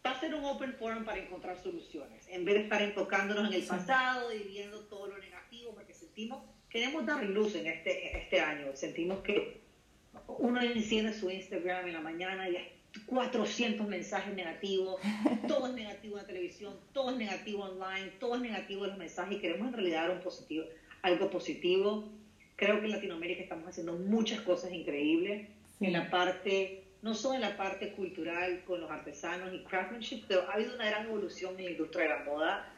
va 0.05 0.13
a 0.13 0.21
ser 0.21 0.35
un 0.35 0.45
open 0.45 0.73
forum 0.75 1.05
para 1.05 1.19
encontrar 1.19 1.61
soluciones, 1.63 2.27
en 2.29 2.45
vez 2.45 2.55
de 2.55 2.63
estar 2.63 2.83
enfocándonos 2.83 3.49
en 3.49 3.61
el 3.61 3.67
pasado 3.67 4.33
y 4.33 4.39
viendo 4.45 4.81
todo 4.87 5.09
lo 5.09 5.19
negativo, 5.19 5.73
porque 5.75 5.95
sentimos, 5.95 6.43
queremos 6.71 7.05
dar 7.05 7.25
luz 7.25 7.55
en 7.55 7.67
este, 7.67 8.17
este 8.17 8.41
año, 8.41 8.75
sentimos 8.75 9.21
que 9.21 9.61
uno 10.27 10.61
enciende 10.63 11.13
su 11.13 11.31
Instagram 11.31 11.89
en 11.89 11.93
la 11.95 12.01
mañana 12.01 12.49
y 12.49 12.57
hay 12.57 12.73
400 13.07 13.87
mensajes 13.87 14.35
negativos, 14.35 15.01
todo 15.49 15.67
es 15.67 15.75
negativo 15.75 16.17
en 16.17 16.23
la 16.23 16.27
televisión, 16.27 16.75
todo 16.93 17.11
es 17.11 17.17
negativo 17.17 17.65
online, 17.65 18.13
todo 18.19 18.37
es 18.37 18.41
negativo 18.41 18.85
en 18.85 18.91
los 18.91 18.99
mensajes 18.99 19.37
y 19.37 19.41
queremos 19.41 19.69
en 19.69 19.75
realidad 19.75 20.09
dar 20.09 20.17
un 20.17 20.23
positivo, 20.23 20.65
algo 21.03 21.31
positivo. 21.31 22.09
Creo 22.57 22.79
que 22.81 22.87
en 22.87 22.93
Latinoamérica 22.93 23.43
estamos 23.43 23.69
haciendo 23.69 23.95
muchas 23.95 24.41
cosas 24.41 24.73
increíbles 24.73 25.49
en 25.81 25.93
la 25.93 26.11
parte 26.11 26.85
no 27.03 27.15
solo 27.15 27.37
en 27.37 27.41
la 27.41 27.57
parte 27.57 27.93
cultural 27.93 28.63
con 28.65 28.81
los 28.81 28.91
artesanos 28.91 29.55
y 29.55 29.65
craftsmanship, 29.65 30.25
pero 30.29 30.49
ha 30.49 30.55
habido 30.55 30.75
una 30.75 30.87
gran 30.87 31.07
evolución 31.07 31.59
en 31.59 31.65
la 31.65 31.71
industria 31.71 32.03
de 32.03 32.09
la 32.11 32.25
moda. 32.25 32.75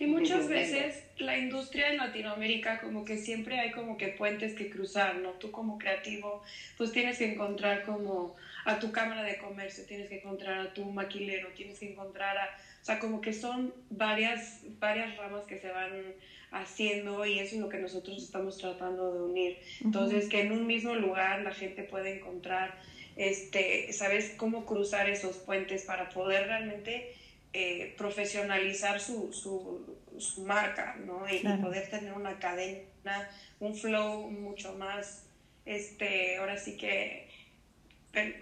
Y 0.00 0.06
muchas 0.06 0.48
veces 0.48 1.04
la 1.18 1.36
industria 1.36 1.90
en 1.90 1.98
Latinoamérica 1.98 2.80
como 2.80 3.04
que 3.04 3.18
siempre 3.18 3.60
hay 3.60 3.70
como 3.70 3.98
que 3.98 4.08
puentes 4.08 4.54
que 4.54 4.70
cruzar, 4.70 5.16
¿no? 5.16 5.32
Tú 5.32 5.50
como 5.50 5.78
creativo 5.78 6.42
pues 6.78 6.90
tienes 6.90 7.18
que 7.18 7.30
encontrar 7.30 7.84
como 7.84 8.34
a 8.64 8.78
tu 8.78 8.92
cámara 8.92 9.22
de 9.22 9.36
comercio, 9.36 9.84
tienes 9.84 10.08
que 10.08 10.20
encontrar 10.20 10.58
a 10.58 10.72
tu 10.72 10.86
maquilero, 10.86 11.48
tienes 11.48 11.78
que 11.78 11.92
encontrar 11.92 12.38
a, 12.38 12.44
o 12.80 12.84
sea, 12.84 12.98
como 12.98 13.20
que 13.20 13.34
son 13.34 13.74
varias, 13.90 14.62
varias 14.78 15.18
ramas 15.18 15.44
que 15.44 15.58
se 15.58 15.70
van 15.70 16.14
haciendo 16.50 17.26
y 17.26 17.38
eso 17.38 17.56
es 17.56 17.60
lo 17.60 17.68
que 17.68 17.78
nosotros 17.78 18.22
estamos 18.22 18.56
tratando 18.56 19.12
de 19.12 19.22
unir. 19.22 19.58
Entonces, 19.84 20.30
que 20.30 20.40
en 20.40 20.52
un 20.52 20.66
mismo 20.66 20.94
lugar 20.94 21.42
la 21.42 21.52
gente 21.52 21.82
puede 21.82 22.16
encontrar, 22.16 22.74
este, 23.16 23.92
¿sabes? 23.92 24.32
Cómo 24.38 24.64
cruzar 24.64 25.10
esos 25.10 25.36
puentes 25.36 25.84
para 25.84 26.08
poder 26.08 26.46
realmente 26.46 27.12
eh, 27.52 27.94
profesionalizar 27.98 29.00
su, 29.00 29.32
su, 29.32 29.96
su, 30.18 30.42
marca, 30.42 30.96
¿no? 31.04 31.28
Y, 31.28 31.40
poder 31.60 31.90
tener 31.90 32.12
una 32.12 32.38
cadena, 32.38 33.28
un 33.58 33.74
flow 33.74 34.30
mucho 34.30 34.74
más, 34.74 35.24
este, 35.64 36.36
ahora 36.36 36.56
sí 36.56 36.76
que 36.76 37.28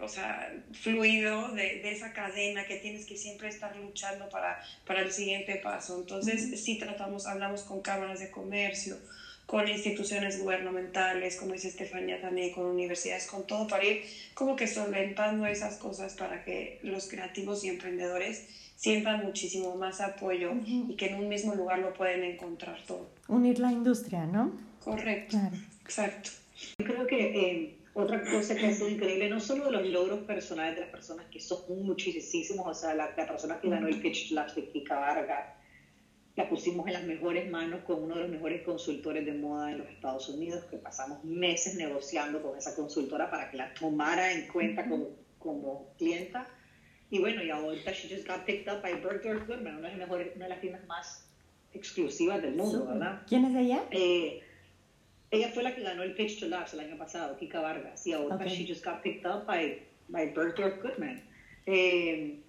o 0.00 0.08
sea, 0.08 0.50
fluido 0.72 1.48
de, 1.52 1.80
de, 1.80 1.92
esa 1.92 2.12
cadena 2.12 2.66
que 2.66 2.76
tienes 2.76 3.04
que 3.04 3.16
siempre 3.16 3.48
estar 3.48 3.76
luchando 3.76 4.28
para, 4.30 4.62
para 4.86 5.02
el 5.02 5.12
siguiente 5.12 5.56
paso. 5.56 5.98
Entonces, 5.98 6.62
sí 6.62 6.78
tratamos, 6.78 7.26
hablamos 7.26 7.62
con 7.62 7.82
cámaras 7.82 8.20
de 8.20 8.30
comercio, 8.30 8.96
con 9.44 9.68
instituciones 9.68 10.40
gubernamentales, 10.40 11.36
como 11.36 11.52
dice 11.52 11.68
Estefanía 11.68 12.20
también, 12.20 12.52
con 12.52 12.64
universidades, 12.64 13.26
con 13.26 13.46
todo, 13.46 13.66
para 13.66 13.84
ir 13.84 14.04
como 14.34 14.56
que 14.56 14.66
solventando 14.66 15.46
esas 15.46 15.76
cosas 15.76 16.14
para 16.14 16.44
que 16.44 16.78
los 16.82 17.08
creativos 17.08 17.64
y 17.64 17.68
emprendedores 17.68 18.46
sientan 18.78 19.24
muchísimo 19.24 19.74
más 19.74 20.00
apoyo 20.00 20.52
y 20.64 20.94
que 20.94 21.06
en 21.06 21.16
un 21.16 21.28
mismo 21.28 21.52
lugar 21.56 21.80
lo 21.80 21.92
pueden 21.94 22.22
encontrar 22.22 22.80
todo. 22.86 23.08
Unir 23.26 23.58
la 23.58 23.72
industria, 23.72 24.24
¿no? 24.24 24.52
Correcto. 24.84 25.36
Exacto. 25.82 26.30
Yo 26.78 26.86
creo 26.86 27.06
que 27.08 27.50
eh, 27.50 27.78
otra 27.92 28.22
cosa 28.22 28.54
que 28.54 28.66
ha 28.66 28.72
sido 28.72 28.88
increíble, 28.88 29.28
no 29.28 29.40
solo 29.40 29.64
de 29.64 29.72
los 29.72 29.86
logros 29.88 30.20
personales 30.20 30.76
de 30.76 30.82
las 30.82 30.90
personas, 30.90 31.26
que 31.26 31.40
son 31.40 31.58
muchísimos, 31.84 32.64
o 32.68 32.72
sea, 32.72 32.94
la, 32.94 33.16
persona 33.16 33.60
que 33.60 33.68
ganó 33.68 33.88
el 33.88 34.00
Pitch 34.00 34.30
Lab 34.30 34.54
de 34.54 34.68
Kika 34.68 34.96
Vargas, 34.96 35.54
la 36.36 36.48
pusimos 36.48 36.86
en 36.86 36.92
las 36.92 37.02
mejores 37.02 37.50
manos 37.50 37.80
con 37.84 38.00
uno 38.00 38.14
de 38.14 38.22
los 38.22 38.30
mejores 38.30 38.62
consultores 38.62 39.26
de 39.26 39.32
moda 39.32 39.72
en 39.72 39.78
los 39.78 39.88
Estados 39.88 40.28
Unidos, 40.28 40.64
que 40.70 40.76
pasamos 40.76 41.24
meses 41.24 41.74
negociando 41.74 42.40
con 42.40 42.56
esa 42.56 42.76
consultora 42.76 43.28
para 43.28 43.50
que 43.50 43.56
la 43.56 43.74
tomara 43.74 44.32
en 44.32 44.46
cuenta 44.46 44.88
como, 44.88 45.08
como 45.40 45.92
clienta. 45.98 46.46
Y 47.10 47.20
bueno, 47.20 47.42
y 47.42 47.50
ahorita 47.50 47.92
she 47.92 48.08
just 48.08 48.26
got 48.26 48.44
picked 48.44 48.68
up 48.68 48.82
by 48.82 48.92
Bergdorf 49.00 49.46
Goodman, 49.46 49.76
una 49.76 49.88
de, 49.88 49.96
las 49.96 50.08
mejores, 50.08 50.36
una 50.36 50.44
de 50.44 50.50
las 50.50 50.60
tiendas 50.60 50.86
más 50.86 51.26
exclusivas 51.72 52.42
del 52.42 52.54
mundo, 52.54 52.86
¿verdad? 52.86 53.22
¿Quién 53.26 53.44
es 53.46 53.56
ella? 53.56 53.84
Eh, 53.90 54.42
ella 55.30 55.50
fue 55.50 55.62
la 55.62 55.74
que 55.74 55.82
ganó 55.82 56.02
el 56.02 56.14
Pitch 56.14 56.40
to 56.40 56.46
Lux 56.46 56.74
el 56.74 56.80
año 56.80 56.98
pasado, 56.98 57.36
Kika 57.38 57.60
Vargas, 57.60 58.06
y 58.06 58.12
ahora 58.12 58.46
she 58.46 58.66
just 58.66 58.84
got 58.84 59.02
picked 59.02 59.26
up 59.26 59.46
by, 59.46 59.82
by 60.08 60.32
Bergdorf 60.32 60.82
Goodman. 60.82 61.22
Eh, 61.66 62.40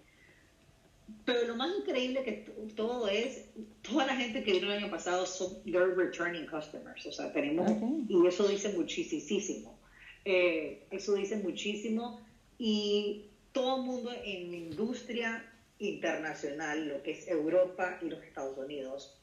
pero 1.25 1.46
lo 1.48 1.56
más 1.56 1.72
increíble 1.78 2.24
que 2.24 2.46
todo 2.75 3.08
es, 3.08 3.46
toda 3.82 4.06
la 4.06 4.16
gente 4.16 4.44
que 4.44 4.54
vino 4.54 4.72
el 4.72 4.84
año 4.84 4.92
pasado 4.92 5.25
son 5.25 5.62
they're 5.63 5.94
returning 5.96 6.46
customers, 6.46 7.06
o 7.06 7.12
sea, 7.12 7.32
tenemos, 7.32 7.70
y 8.08 8.28
eso 8.28 8.48
dice 8.48 8.74
muchísimo, 8.74 9.78
eh, 10.25 10.84
eso 10.92 11.16
dice 11.16 11.38
muchísimo, 11.38 12.22
y 12.58 13.28
todo 13.51 13.77
el 13.77 13.84
mundo 13.84 14.12
en 14.24 14.51
la 14.51 14.58
industria 14.58 15.46
internacional, 15.79 16.88
lo 16.88 17.03
que 17.03 17.12
es 17.12 17.27
Europa 17.27 18.00
y 18.01 18.10
los 18.10 18.24
Estados 18.24 18.58
Unidos, 18.58 19.15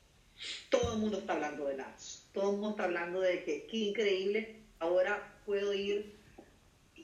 todo 0.71 0.95
el 0.95 0.99
mundo 0.99 1.18
está 1.18 1.35
hablando 1.35 1.66
de 1.66 1.80
ads 1.83 2.26
todo 2.37 2.50
el 2.50 2.56
mundo 2.59 2.71
está 2.71 2.85
hablando 2.85 3.21
de 3.23 3.45
que 3.45 3.66
qué 3.66 3.76
increíble, 3.78 4.56
ahora 4.78 5.35
puedo 5.47 5.73
ir. 5.73 6.14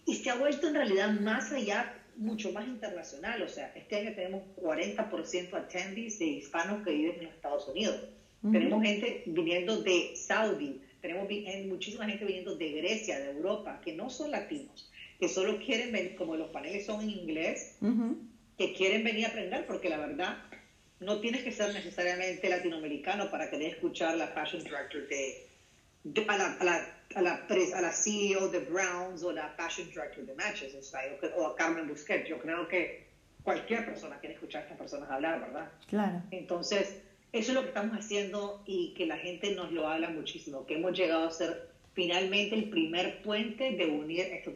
Y 0.04 0.16
se 0.16 0.28
ha 0.28 0.34
vuelto 0.34 0.68
en 0.68 0.74
realidad 0.74 1.10
más 1.20 1.52
allá, 1.52 1.94
mucho 2.16 2.52
más 2.52 2.66
internacional. 2.66 3.40
O 3.40 3.48
sea, 3.48 3.72
este 3.74 3.96
año 3.96 4.14
tenemos 4.14 4.42
40% 4.60 5.54
attendees 5.54 6.18
de 6.18 6.26
hispanos 6.26 6.84
que 6.84 6.90
viven 6.92 7.16
en 7.20 7.24
los 7.24 7.34
Estados 7.34 7.66
Unidos. 7.66 7.96
Tenemos 8.42 8.82
gente 8.82 9.22
viniendo 9.24 9.82
de 9.82 10.16
Saudi, 10.16 10.82
tenemos 11.00 11.28
muchísima 11.68 12.06
gente 12.06 12.24
viniendo 12.24 12.56
de 12.56 12.72
Grecia, 12.72 13.20
de 13.20 13.30
Europa, 13.30 13.80
que 13.82 13.94
no 13.94 14.10
son 14.10 14.32
latinos, 14.32 14.90
que 15.22 15.28
solo 15.28 15.60
quieren 15.64 15.92
venir, 15.92 16.16
como 16.16 16.34
los 16.34 16.50
paneles 16.50 16.84
son 16.84 17.00
en 17.00 17.10
inglés, 17.10 17.76
que 18.58 18.74
quieren 18.74 19.04
venir 19.04 19.26
a 19.26 19.28
aprender, 19.28 19.64
porque 19.68 19.88
la 19.88 19.96
verdad, 19.96 20.36
no 20.98 21.20
tienes 21.20 21.44
que 21.44 21.52
ser 21.52 21.72
necesariamente 21.72 22.48
latinoamericano 22.48 23.30
para 23.30 23.48
querer 23.48 23.74
escuchar 23.74 24.16
la 24.16 24.26
fashion 24.26 24.64
director 24.64 25.06
de, 25.06 26.26
a, 26.26 26.36
la, 26.36 26.46
a, 26.58 26.64
la, 26.64 26.96
a, 27.14 27.22
la, 27.22 27.46
a, 27.46 27.80
la, 27.80 27.92
CEO 27.92 28.48
de 28.48 28.58
Browns 28.64 29.22
o 29.22 29.30
la 29.30 29.50
fashion 29.50 29.88
director 29.90 30.26
de 30.26 30.34
Matches 30.34 30.92
o, 31.36 31.46
a 31.46 31.54
Carmen 31.54 31.86
Busquets. 31.86 32.28
Yo 32.28 32.40
creo 32.40 32.66
que 32.66 33.06
cualquier 33.44 33.84
persona 33.84 34.18
quiere 34.18 34.34
escuchar 34.34 34.62
a 34.62 34.64
estas 34.64 34.78
personas 34.78 35.08
hablar, 35.08 35.40
¿verdad? 35.40 35.70
Claro. 35.86 36.20
Entonces, 36.32 36.96
eso 37.30 37.52
es 37.52 37.54
lo 37.54 37.62
que 37.62 37.68
estamos 37.68 37.96
haciendo 37.96 38.64
y 38.66 38.92
que 38.94 39.06
la 39.06 39.18
gente 39.18 39.54
nos 39.54 39.70
lo 39.70 39.86
habla 39.86 40.10
muchísimo, 40.10 40.66
que 40.66 40.74
hemos 40.74 40.98
llegado 40.98 41.28
a 41.28 41.30
ser 41.30 41.68
finalmente 41.92 42.56
el 42.56 42.70
primer 42.70 43.22
puente 43.22 43.76
de 43.76 43.86
unir, 43.86 44.22
esto, 44.22 44.52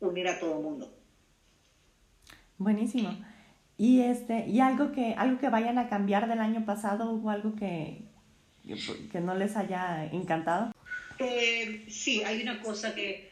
unir 0.00 0.28
a 0.28 0.38
todo 0.38 0.58
el 0.58 0.62
mundo. 0.62 0.92
Buenísimo. 2.58 3.16
Y, 3.78 4.02
este, 4.02 4.46
y 4.46 4.60
algo, 4.60 4.92
que, 4.92 5.14
algo 5.14 5.38
que 5.38 5.48
vayan 5.48 5.78
a 5.78 5.88
cambiar 5.88 6.28
del 6.28 6.40
año 6.40 6.66
pasado 6.66 7.10
o 7.12 7.30
algo 7.30 7.54
que, 7.56 8.02
que 9.10 9.20
no 9.20 9.34
les 9.34 9.56
haya 9.56 10.04
encantado. 10.06 10.72
Eh, 11.18 11.86
sí, 11.88 12.22
hay 12.22 12.42
una 12.42 12.60
cosa 12.62 12.94
que 12.94 13.30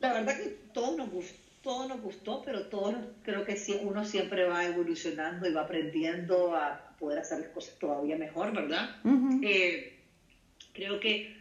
la 0.00 0.12
verdad 0.12 0.36
que 0.36 0.58
todo 0.72 0.96
nos 0.96 1.10
gustó, 1.10 1.38
todo 1.62 1.88
nos 1.88 2.00
gustó 2.00 2.42
pero 2.44 2.66
todo 2.66 2.94
creo 3.22 3.44
que 3.44 3.56
sí, 3.56 3.78
uno 3.82 4.04
siempre 4.04 4.44
va 4.44 4.64
evolucionando 4.64 5.48
y 5.48 5.52
va 5.52 5.62
aprendiendo 5.62 6.54
a 6.54 6.94
poder 6.98 7.18
hacer 7.18 7.40
las 7.40 7.48
cosas 7.48 7.78
todavía 7.78 8.16
mejor, 8.16 8.52
¿verdad? 8.54 8.96
Eh, 9.42 9.98
creo 10.72 11.00
que 11.00 11.36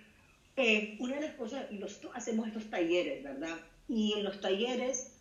eh, 0.55 0.97
una 0.99 1.15
de 1.15 1.21
las 1.21 1.35
cosas, 1.35 1.71
los, 1.71 1.99
hacemos 2.13 2.47
estos 2.47 2.69
talleres, 2.69 3.23
¿verdad? 3.23 3.57
Y 3.87 4.13
en 4.13 4.23
los 4.23 4.41
talleres 4.41 5.13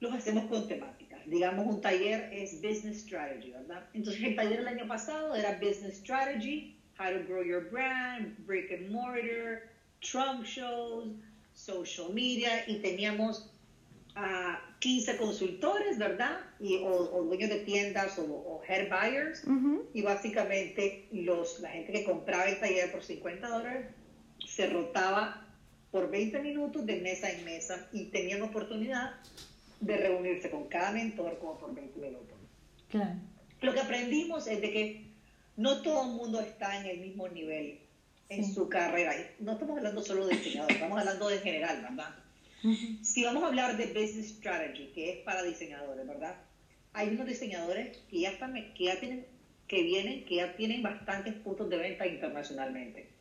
los 0.00 0.12
hacemos 0.12 0.44
con 0.46 0.68
temáticas. 0.68 1.20
Digamos, 1.26 1.66
un 1.66 1.80
taller 1.80 2.28
es 2.32 2.60
Business 2.62 2.98
Strategy, 2.98 3.50
¿verdad? 3.50 3.84
Entonces, 3.94 4.22
el 4.22 4.36
taller 4.36 4.58
del 4.58 4.68
año 4.68 4.86
pasado 4.86 5.34
era 5.34 5.58
Business 5.58 5.96
Strategy, 5.96 6.76
How 6.98 7.12
to 7.12 7.26
Grow 7.26 7.42
Your 7.42 7.70
Brand, 7.70 8.36
Brick 8.46 8.70
and 8.72 8.90
Mortar, 8.90 9.70
Trunk 10.00 10.44
Shows, 10.44 11.08
Social 11.54 12.12
Media, 12.12 12.68
y 12.68 12.78
teníamos 12.80 13.50
a 14.14 14.60
15 14.78 15.16
consultores, 15.16 15.98
¿verdad? 15.98 16.38
Y, 16.60 16.78
o, 16.82 17.24
dueños 17.24 17.50
de 17.50 17.60
tiendas 17.60 18.18
o, 18.18 18.62
head 18.68 18.88
buyers. 18.88 19.44
Y 19.94 20.02
básicamente 20.02 21.08
los, 21.12 21.60
la 21.60 21.70
gente 21.70 21.92
que 21.92 22.04
compraba 22.04 22.46
el 22.48 22.58
taller 22.60 22.92
por 22.92 23.02
50 23.02 23.48
dólares 23.48 23.86
se 24.46 24.68
rotaba 24.68 25.45
por 25.96 26.10
20 26.10 26.40
minutos 26.40 26.84
de 26.84 27.00
mesa 27.00 27.30
en 27.30 27.42
mesa 27.46 27.88
y 27.90 28.04
tenían 28.10 28.42
oportunidad 28.42 29.14
de 29.80 29.96
reunirse 29.96 30.50
con 30.50 30.68
cada 30.68 30.92
mentor 30.92 31.38
como 31.38 31.58
por 31.58 31.74
20 31.74 31.98
minutos. 31.98 32.36
Claro. 32.90 33.14
Lo 33.62 33.72
que 33.72 33.80
aprendimos 33.80 34.46
es 34.46 34.60
de 34.60 34.72
que 34.72 35.06
no 35.56 35.80
todo 35.80 36.02
el 36.02 36.10
mundo 36.10 36.42
está 36.42 36.78
en 36.78 36.84
el 36.84 36.98
mismo 36.98 37.28
nivel 37.28 37.78
en 38.28 38.44
su 38.44 38.68
carrera. 38.68 39.14
No 39.38 39.52
estamos 39.52 39.78
hablando 39.78 40.02
solo 40.02 40.26
de 40.26 40.36
diseñadores, 40.36 40.76
estamos 40.76 40.98
hablando 40.98 41.28
de 41.30 41.38
general, 41.38 41.80
¿verdad? 41.80 42.14
Si 43.02 43.24
vamos 43.24 43.44
a 43.44 43.46
hablar 43.46 43.78
de 43.78 43.86
business 43.86 44.34
strategy, 44.36 44.88
que 44.94 45.12
es 45.12 45.18
para 45.20 45.44
diseñadores, 45.44 46.06
¿verdad? 46.06 46.34
Hay 46.92 47.08
unos 47.08 47.26
diseñadores 47.26 47.96
que 48.10 48.20
ya, 48.20 48.32
están, 48.32 48.52
que 48.52 48.84
ya 48.84 49.00
tienen, 49.00 49.24
que 49.66 49.82
vienen, 49.82 50.26
que 50.26 50.36
ya 50.36 50.56
tienen 50.56 50.82
bastantes 50.82 51.32
puntos 51.36 51.70
de 51.70 51.78
venta 51.78 52.06
internacionalmente. 52.06 53.15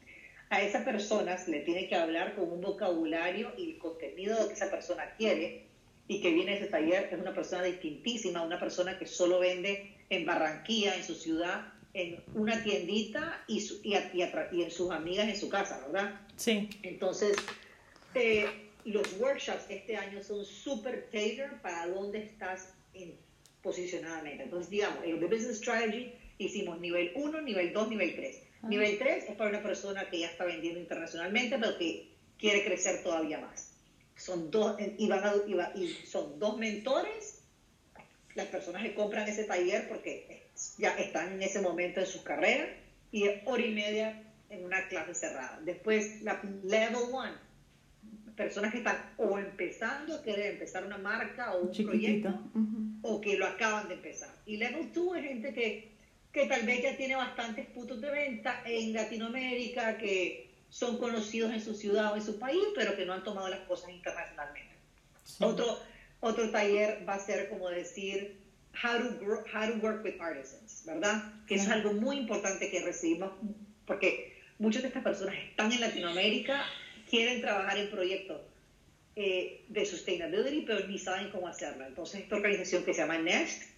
A 0.49 0.61
esas 0.61 0.83
personas 0.83 1.47
le 1.47 1.61
tiene 1.61 1.87
que 1.87 1.95
hablar 1.95 2.35
con 2.35 2.51
un 2.51 2.61
vocabulario 2.61 3.51
y 3.57 3.71
el 3.71 3.77
contenido 3.77 4.47
que 4.47 4.53
esa 4.53 4.69
persona 4.69 5.15
quiere 5.17 5.65
y 6.07 6.21
que 6.21 6.31
viene 6.31 6.53
a 6.53 6.55
ese 6.55 6.67
taller 6.67 7.09
es 7.11 7.19
una 7.19 7.33
persona 7.33 7.63
distintísima, 7.63 8.43
una 8.43 8.59
persona 8.59 8.99
que 8.99 9.07
solo 9.07 9.39
vende 9.39 9.95
en 10.09 10.25
Barranquilla, 10.25 10.95
en 10.95 11.03
su 11.03 11.15
ciudad, 11.15 11.73
en 11.93 12.21
una 12.33 12.61
tiendita 12.63 13.43
y, 13.47 13.59
y, 13.83 13.95
y, 14.13 14.63
en 14.63 14.71
sus 14.71 14.91
amigas 14.91 15.27
en 15.27 15.37
su 15.37 15.49
casa, 15.49 15.81
¿verdad? 15.87 16.21
Sí. 16.35 16.69
Entonces, 16.83 17.37
eh, 18.13 18.45
los 18.83 19.13
workshops 19.19 19.65
este 19.69 19.95
año 19.95 20.21
son 20.21 20.45
súper 20.45 21.09
tailor 21.09 21.59
para 21.61 21.87
dónde 21.87 22.19
estás 22.19 22.73
en, 22.93 23.15
posicionadamente. 23.63 24.43
Entonces, 24.43 24.69
digamos, 24.69 25.03
en 25.03 25.11
el 25.11 25.25
Business 25.25 25.57
Strategy 25.57 26.13
hicimos 26.37 26.79
nivel 26.79 27.11
1, 27.15 27.41
nivel 27.41 27.73
2, 27.73 27.89
nivel 27.89 28.15
3. 28.15 28.41
Ah. 28.65 28.67
Nivel 28.67 28.97
3 28.97 29.25
es 29.29 29.35
para 29.35 29.51
una 29.51 29.63
persona 29.63 30.09
que 30.09 30.19
ya 30.19 30.27
está 30.27 30.43
vendiendo 30.43 30.79
internacionalmente, 30.79 31.57
pero 31.57 31.77
que 31.77 32.09
quiere 32.37 32.65
crecer 32.65 33.03
todavía 33.03 33.39
más 33.39 33.75
son 34.15 34.49
dos, 34.49 34.77
y, 34.97 35.07
van 35.07 35.23
y, 35.75 35.89
son 36.05 36.39
dos 36.39 36.57
mentores, 36.57 37.41
las 38.33 38.47
personas 38.47 38.83
que 38.83 38.93
compran 38.93 39.27
ese 39.27 39.43
taller 39.45 39.87
porque 39.87 40.47
ya 40.77 40.97
están 40.97 41.33
en 41.33 41.41
ese 41.41 41.61
momento 41.61 41.99
de 41.99 42.05
sus 42.05 42.21
carreras, 42.21 42.69
y 43.11 43.25
hora 43.45 43.65
y 43.65 43.73
media 43.73 44.23
en 44.49 44.65
una 44.65 44.87
clase 44.87 45.15
cerrada. 45.15 45.59
Después, 45.63 46.21
la 46.21 46.41
level 46.63 47.03
one, 47.11 47.31
personas 48.35 48.71
que 48.71 48.79
están 48.79 49.13
o 49.17 49.37
empezando 49.39 50.15
a 50.15 50.23
querer 50.23 50.53
empezar 50.53 50.85
una 50.85 50.97
marca 50.97 51.53
o 51.53 51.61
un 51.61 51.71
proyecto 51.71 52.37
o 53.01 53.21
que 53.21 53.37
lo 53.37 53.45
acaban 53.45 53.87
de 53.87 53.93
empezar. 53.93 54.33
Y 54.45 54.57
Level 54.57 54.91
2 54.91 55.17
es 55.17 55.23
gente 55.23 55.53
que, 55.53 55.94
que 56.35 56.47
tal 56.47 56.65
vez 56.65 56.83
ya 56.83 56.97
tiene 56.97 57.15
bastantes 57.15 57.65
puntos 57.67 58.01
de 58.01 58.11
venta 58.11 58.61
en 58.65 58.91
Latinoamérica, 58.91 59.97
que 59.97 60.49
son 60.69 60.97
conocidos 60.97 61.53
en 61.53 61.61
su 61.61 61.73
ciudad 61.73 62.11
o 62.11 62.17
en 62.17 62.21
su 62.21 62.37
país, 62.37 62.61
pero 62.75 62.93
que 62.97 63.05
no 63.05 63.13
han 63.13 63.23
tomado 63.23 63.47
las 63.47 63.61
cosas 63.61 63.91
internacionalmente. 63.91 64.75
Otro, 65.39 65.79
otro 66.19 66.51
taller 66.51 67.07
va 67.07 67.13
a 67.13 67.19
ser 67.19 67.47
como 67.47 67.69
decir 67.69 68.35
how 68.83 68.97
to, 68.99 69.45
how 69.53 69.71
to 69.71 69.77
work 69.81 70.03
with 70.03 70.19
artisans, 70.19 70.83
¿verdad? 70.85 71.23
Que 71.47 71.55
es 71.55 71.69
algo 71.69 71.93
muy 71.93 72.17
importante 72.17 72.69
que 72.69 72.81
recibimos, 72.81 73.31
porque 73.87 74.37
muchas 74.59 74.81
de 74.81 74.89
estas 74.89 75.03
personas 75.03 75.35
están 75.35 75.71
en 75.71 75.79
Latinoamérica, 75.79 76.65
quieren 77.09 77.39
trabajar 77.39 77.77
en 77.77 77.89
proyectos 77.89 78.41
eh, 79.15 79.63
de 79.69 79.85
sustainability, 79.85 80.65
pero 80.67 80.85
ni 80.85 80.99
saben 80.99 81.29
cómo 81.29 81.47
hacerlo. 81.47 81.85
Entonces, 81.85 82.23
esta 82.23 82.35
organización 82.35 82.83
que 82.83 82.93
se 82.93 82.99
llama 82.99 83.19
Nest 83.19 83.74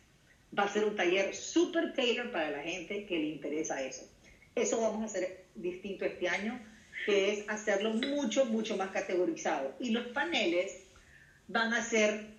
va 0.58 0.64
a 0.64 0.68
ser 0.68 0.86
un 0.86 0.96
taller 0.96 1.36
super 1.36 1.94
tailor 1.94 2.32
para 2.32 2.52
la 2.52 2.60
gente 2.64 3.06
que 3.06 3.18
le 3.18 3.28
interesa 3.28 3.82
eso. 3.82 4.08
Eso 4.56 4.82
vamos 4.82 5.02
a 5.04 5.06
hacer 5.06 5.46
distinto 5.56 6.06
este 6.06 6.28
año, 6.28 6.60
que 7.06 7.32
es 7.32 7.50
hacerlo 7.50 7.92
mucho, 7.94 8.46
mucho 8.46 8.76
más 8.76 8.90
categorizado. 8.90 9.76
Y 9.80 9.92
los 9.92 10.08
paneles 10.08 10.84
van 11.48 11.74
a 11.74 11.84
ser 11.84 12.38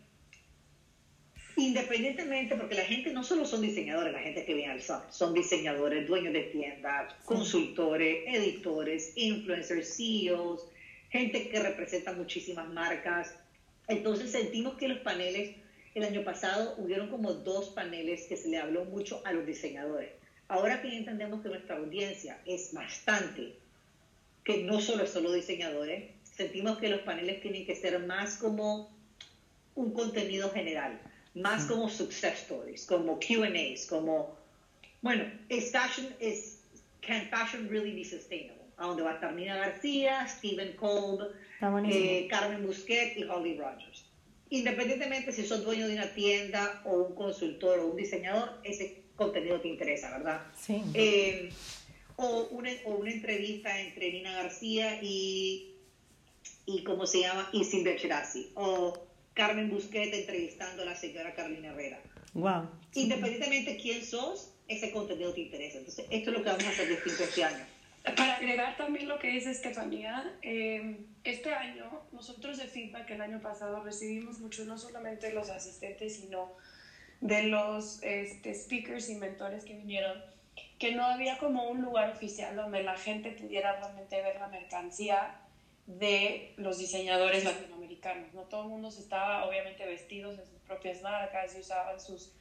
independientemente, 1.59 2.55
porque 2.57 2.77
la 2.77 2.85
gente 2.85 3.13
no 3.13 3.25
solo 3.25 3.45
son 3.45 3.63
diseñadores, 3.63 4.13
la 4.13 4.21
gente 4.21 4.45
que 4.45 4.55
viene 4.55 4.73
al 4.73 4.81
SAP, 4.81 5.11
son 5.11 5.35
diseñadores, 5.35 6.07
dueños 6.07 6.33
de 6.33 6.43
tiendas, 6.43 7.13
consultores, 7.25 8.25
editores, 8.27 9.13
influencers, 9.17 9.97
CEOs, 9.97 10.69
gente 11.11 11.49
que 11.49 11.61
representa 11.61 12.13
muchísimas 12.13 12.69
marcas. 12.69 13.35
Entonces 13.89 14.31
sentimos 14.31 14.77
que 14.77 14.89
los 14.89 14.99
paneles, 14.99 15.57
el 15.99 16.05
año 16.05 16.25
pasado 16.25 16.75
hubieron 16.79 17.09
como 17.09 17.33
dos 17.33 17.71
paneles 17.71 18.27
que 18.27 18.37
se 18.37 18.49
le 18.49 18.59
habló 18.59 18.85
mucho 18.85 19.21
a 19.25 19.33
los 19.33 19.47
diseñadores. 19.47 20.11
Ahora 20.49 20.81
que 20.81 20.97
entendemos 20.97 21.43
que 21.43 21.51
nuestra 21.51 21.77
audiencia 21.77 22.41
es 22.47 22.73
bastante, 22.73 23.55
que 24.45 24.63
no 24.65 24.81
solo 24.81 25.05
es 25.05 25.11
solo 25.11 25.33
diseñadores, 25.33 26.11
sentimos 26.25 26.79
que 26.79 26.89
los 26.89 27.01
paneles 27.01 27.43
tienen 27.43 27.67
que 27.67 27.77
ser 27.77 27.99
más 28.01 28.39
como 28.39 28.91
un 29.75 29.93
contenido 29.93 30.51
general 30.51 30.99
más 31.39 31.67
como 31.67 31.89
success 31.89 32.43
stories, 32.43 32.87
como 32.87 33.19
Q&As, 33.19 33.87
como, 33.87 34.37
bueno, 35.03 35.25
es 35.49 35.73
fashion, 35.73 36.07
es, 36.21 36.61
can 37.01 37.29
fashion 37.29 37.69
really 37.69 37.93
be 37.93 38.05
sustainable? 38.05 38.57
A 38.77 38.87
donde 38.87 39.03
va 39.03 39.11
a 39.11 39.15
estar 39.15 39.33
Nina 39.33 39.57
García, 39.57 40.27
Stephen 40.29 40.77
Kolb, 40.77 41.33
eh, 41.85 42.29
Carmen 42.31 42.65
Busquet 42.65 43.17
y 43.17 43.25
Holly 43.25 43.59
Rogers. 43.59 43.98
Independientemente 44.51 45.33
si 45.33 45.47
sos 45.47 45.65
dueño 45.65 45.89
de 45.89 45.95
una 45.95 46.13
tienda 46.15 46.83
o 46.85 47.03
un 47.03 47.15
consultor 47.15 47.79
o 47.81 47.89
un 47.89 47.97
diseñador, 47.97 48.61
ese 48.65 49.03
contenido 49.17 49.61
te 49.61 49.69
interesa, 49.69 50.11
¿verdad? 50.17 50.43
Sí. 50.59 50.83
Eh, 50.95 51.51
o, 52.17 52.49
una, 52.51 52.71
o 52.85 52.95
una 52.97 53.11
entrevista 53.11 53.79
entre 53.81 54.13
Nina 54.13 54.33
García 54.33 55.01
y, 55.03 55.75
y 56.67 56.83
¿cómo 56.83 57.07
se 57.07 57.21
llama? 57.21 57.49
Y 57.53 57.65
Cindy 57.65 57.97
Cherasi. 57.97 58.51
O 58.55 58.99
Carmen 59.35 59.71
Busquet 59.71 60.13
entrevistando 60.13 60.83
a 60.83 60.87
la 60.87 60.97
señora 60.97 61.35
Carolina 61.35 61.69
Herrera. 61.69 62.01
Wow. 62.35 62.69
Independientemente 62.95 63.73
de 63.73 63.77
quién 63.77 64.05
sos, 64.05 64.51
ese 64.67 64.91
contenido 64.91 65.33
te 65.33 65.43
interesa. 65.43 65.79
Entonces, 65.79 66.07
esto 66.11 66.31
es 66.31 66.37
lo 66.37 66.43
que 66.43 66.51
vamos 66.51 66.65
a 66.65 66.71
hacer 66.71 66.89
distinto 66.89 67.25
este 67.25 67.45
año. 67.45 67.65
Para 68.05 68.37
agregar 68.37 68.77
también 68.77 69.09
lo 69.09 69.19
que 69.19 69.29
dice 69.29 69.51
Estefanía, 69.51 70.33
eh, 70.43 71.01
este 71.25 71.53
año 71.53 72.03
nosotros 72.13 72.59
de 72.59 72.65
feedback 72.65 73.11
el 73.11 73.21
año 73.21 73.41
pasado 73.41 73.83
recibimos 73.83 74.39
mucho, 74.39 74.65
no 74.65 74.79
solamente 74.79 75.29
de 75.29 75.35
los 75.35 75.51
asistentes, 75.51 76.17
sino 76.17 76.53
de 77.21 77.45
los 77.45 78.03
este, 78.03 78.55
speakers 78.55 79.11
y 79.11 79.17
mentores 79.17 79.65
que 79.65 79.75
vinieron, 79.75 80.23
que 80.79 80.95
no 80.95 81.05
había 81.05 81.39
como 81.39 81.69
un 81.69 81.83
lugar 81.83 82.11
oficial 82.11 82.57
donde 82.57 82.83
la 82.83 82.97
gente 82.97 83.33
pudiera 83.33 83.79
realmente 83.79 84.23
ver 84.23 84.37
la 84.37 84.49
mercancía 84.49 85.41
de 85.87 86.55
los 86.57 86.79
diseñadores 86.79 87.45
latinoamericanos. 87.45 88.33
No 88.35 88.43
todo 88.43 88.63
el 88.63 88.69
mundo 88.69 88.91
se 88.91 89.01
estaba 89.01 89.45
obviamente 89.47 89.85
vestidos 89.87 90.39
en 90.39 90.47
sus 90.47 90.61
propias 90.61 91.03
marcas 91.03 91.57
y 91.57 91.61
usaban 91.61 92.01
sus 92.01 92.33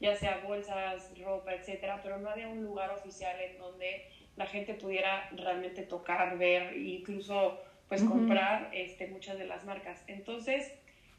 ya 0.00 0.14
sea 0.14 0.42
bolsas, 0.46 1.10
ropa, 1.18 1.54
etcétera, 1.54 2.00
pero 2.02 2.18
no 2.18 2.28
había 2.28 2.48
un 2.48 2.62
lugar 2.62 2.90
oficial 2.90 3.40
en 3.40 3.58
donde 3.58 4.06
la 4.36 4.46
gente 4.46 4.74
pudiera 4.74 5.28
realmente 5.32 5.82
tocar, 5.82 6.38
ver 6.38 6.74
e 6.74 6.80
incluso 6.80 7.60
pues 7.88 8.02
comprar 8.02 8.70
este, 8.72 9.06
muchas 9.06 9.38
de 9.38 9.46
las 9.46 9.64
marcas. 9.64 10.02
Entonces, 10.08 10.72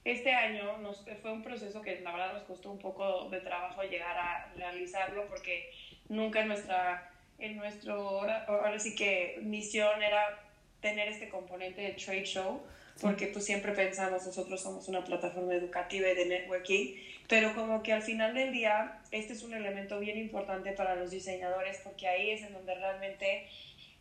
este 0.04 0.32
año 0.34 0.78
nos, 0.78 1.04
fue 1.22 1.32
un 1.32 1.44
proceso 1.44 1.82
que 1.82 2.00
la 2.02 2.12
verdad 2.12 2.34
nos 2.34 2.44
costó 2.44 2.72
un 2.72 2.80
poco 2.80 3.30
de 3.30 3.40
trabajo 3.40 3.84
llegar 3.84 4.18
a 4.18 4.52
realizarlo 4.56 5.28
porque 5.28 5.70
nunca 6.10 6.42
en 6.42 6.48
nuestra, 6.48 7.12
en 7.40 7.58
nuestro, 7.58 8.22
ahora 8.48 8.80
sí 8.80 8.96
que 8.96 9.40
misión 9.42 10.02
era 10.02 10.40
tener 10.82 11.08
este 11.08 11.30
componente 11.30 11.82
de 11.82 11.92
trade 11.92 12.26
show, 12.26 12.62
porque 13.02 13.28
pues 13.28 13.46
siempre 13.46 13.74
pensamos, 13.74 14.26
nosotros 14.26 14.62
somos 14.62 14.88
una 14.88 15.04
plataforma 15.04 15.54
educativa 15.54 16.10
y 16.10 16.16
de 16.16 16.26
networking, 16.26 16.96
pero 17.28 17.54
como 17.54 17.84
que 17.84 17.94
al 17.94 18.02
final 18.02 18.34
del 18.34 18.54
día, 18.54 19.00
este 19.12 19.34
es 19.34 19.44
un 19.44 19.54
elemento 19.54 20.00
bien 20.00 20.18
importante 20.18 20.72
para 20.72 20.96
los 20.96 21.12
diseñadores, 21.12 21.80
porque 21.84 22.08
ahí 22.08 22.32
es 22.32 22.42
en 22.44 22.54
donde 22.54 22.74
realmente, 22.76 23.48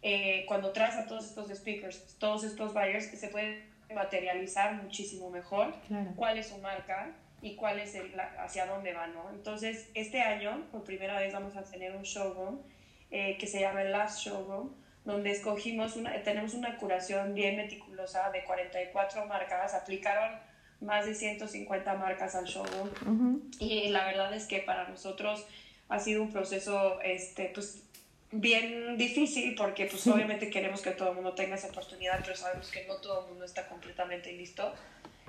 eh, 0.03 0.45
cuando 0.47 0.73
traes 0.73 0.95
a 0.95 1.07
todos 1.07 1.27
estos 1.27 1.49
speakers, 1.49 2.17
todos 2.19 2.45
estos 2.45 2.73
buyers, 2.73 3.07
se 3.07 3.29
puede 3.29 3.65
materializar 3.95 4.75
muchísimo 4.75 5.31
mejor 5.31 5.75
cuál 6.17 6.39
es 6.39 6.49
su 6.49 6.59
marca 6.59 7.13
y 7.43 7.55
cuál 7.55 7.79
es 7.79 7.95
el, 7.95 8.13
hacia 8.39 8.67
dónde 8.67 8.93
va, 8.93 9.07
¿no? 9.09 9.31
Entonces, 9.31 9.91
este 9.95 10.21
año, 10.21 10.67
por 10.73 10.85
primera 10.85 11.19
vez, 11.19 11.33
vamos 11.33 11.57
a 11.57 11.65
tener 11.65 11.95
un 11.95 12.03
showroom 12.03 12.61
eh, 13.11 13.37
que 13.39 13.47
se 13.47 13.61
llama 13.61 13.83
el 13.83 13.93
Last 13.93 14.21
Showroom, 14.21 14.71
donde 15.05 15.31
escogimos 15.31 15.97
una, 15.97 16.23
tenemos 16.23 16.55
una 16.55 16.77
curación 16.77 17.35
bien 17.35 17.57
meticulosa 17.57 18.31
de 18.31 18.43
44 18.45 19.27
marcas, 19.27 19.75
aplicaron 19.75 20.33
más 20.81 21.07
de 21.07 21.15
150 21.15 21.95
marcas 21.95 22.35
al 22.35 22.45
showroom 22.45 23.41
y 23.59 23.89
la 23.89 24.07
verdad 24.07 24.35
es 24.35 24.47
que 24.47 24.59
para 24.59 24.89
nosotros 24.89 25.47
ha 25.89 25.99
sido 25.99 26.23
un 26.23 26.33
proceso 26.33 27.01
este, 27.03 27.51
pues, 27.55 27.83
bien 28.33 28.97
difícil 28.99 29.55
porque 29.55 29.87
pues 29.87 30.07
obviamente 30.07 30.51
queremos 30.51 30.83
que 30.83 30.91
todo 30.91 31.11
el 31.11 31.15
mundo 31.15 31.35
tenga 31.35 31.57
esa 31.57 31.69
oportunidad, 31.69 32.21
pero 32.23 32.37
sabemos 32.37 32.71
que 32.71 32.87
no 32.87 32.97
todo 32.97 33.25
el 33.25 33.31
mundo 33.31 33.45
está 33.45 33.67
completamente 33.69 34.33
listo. 34.33 34.73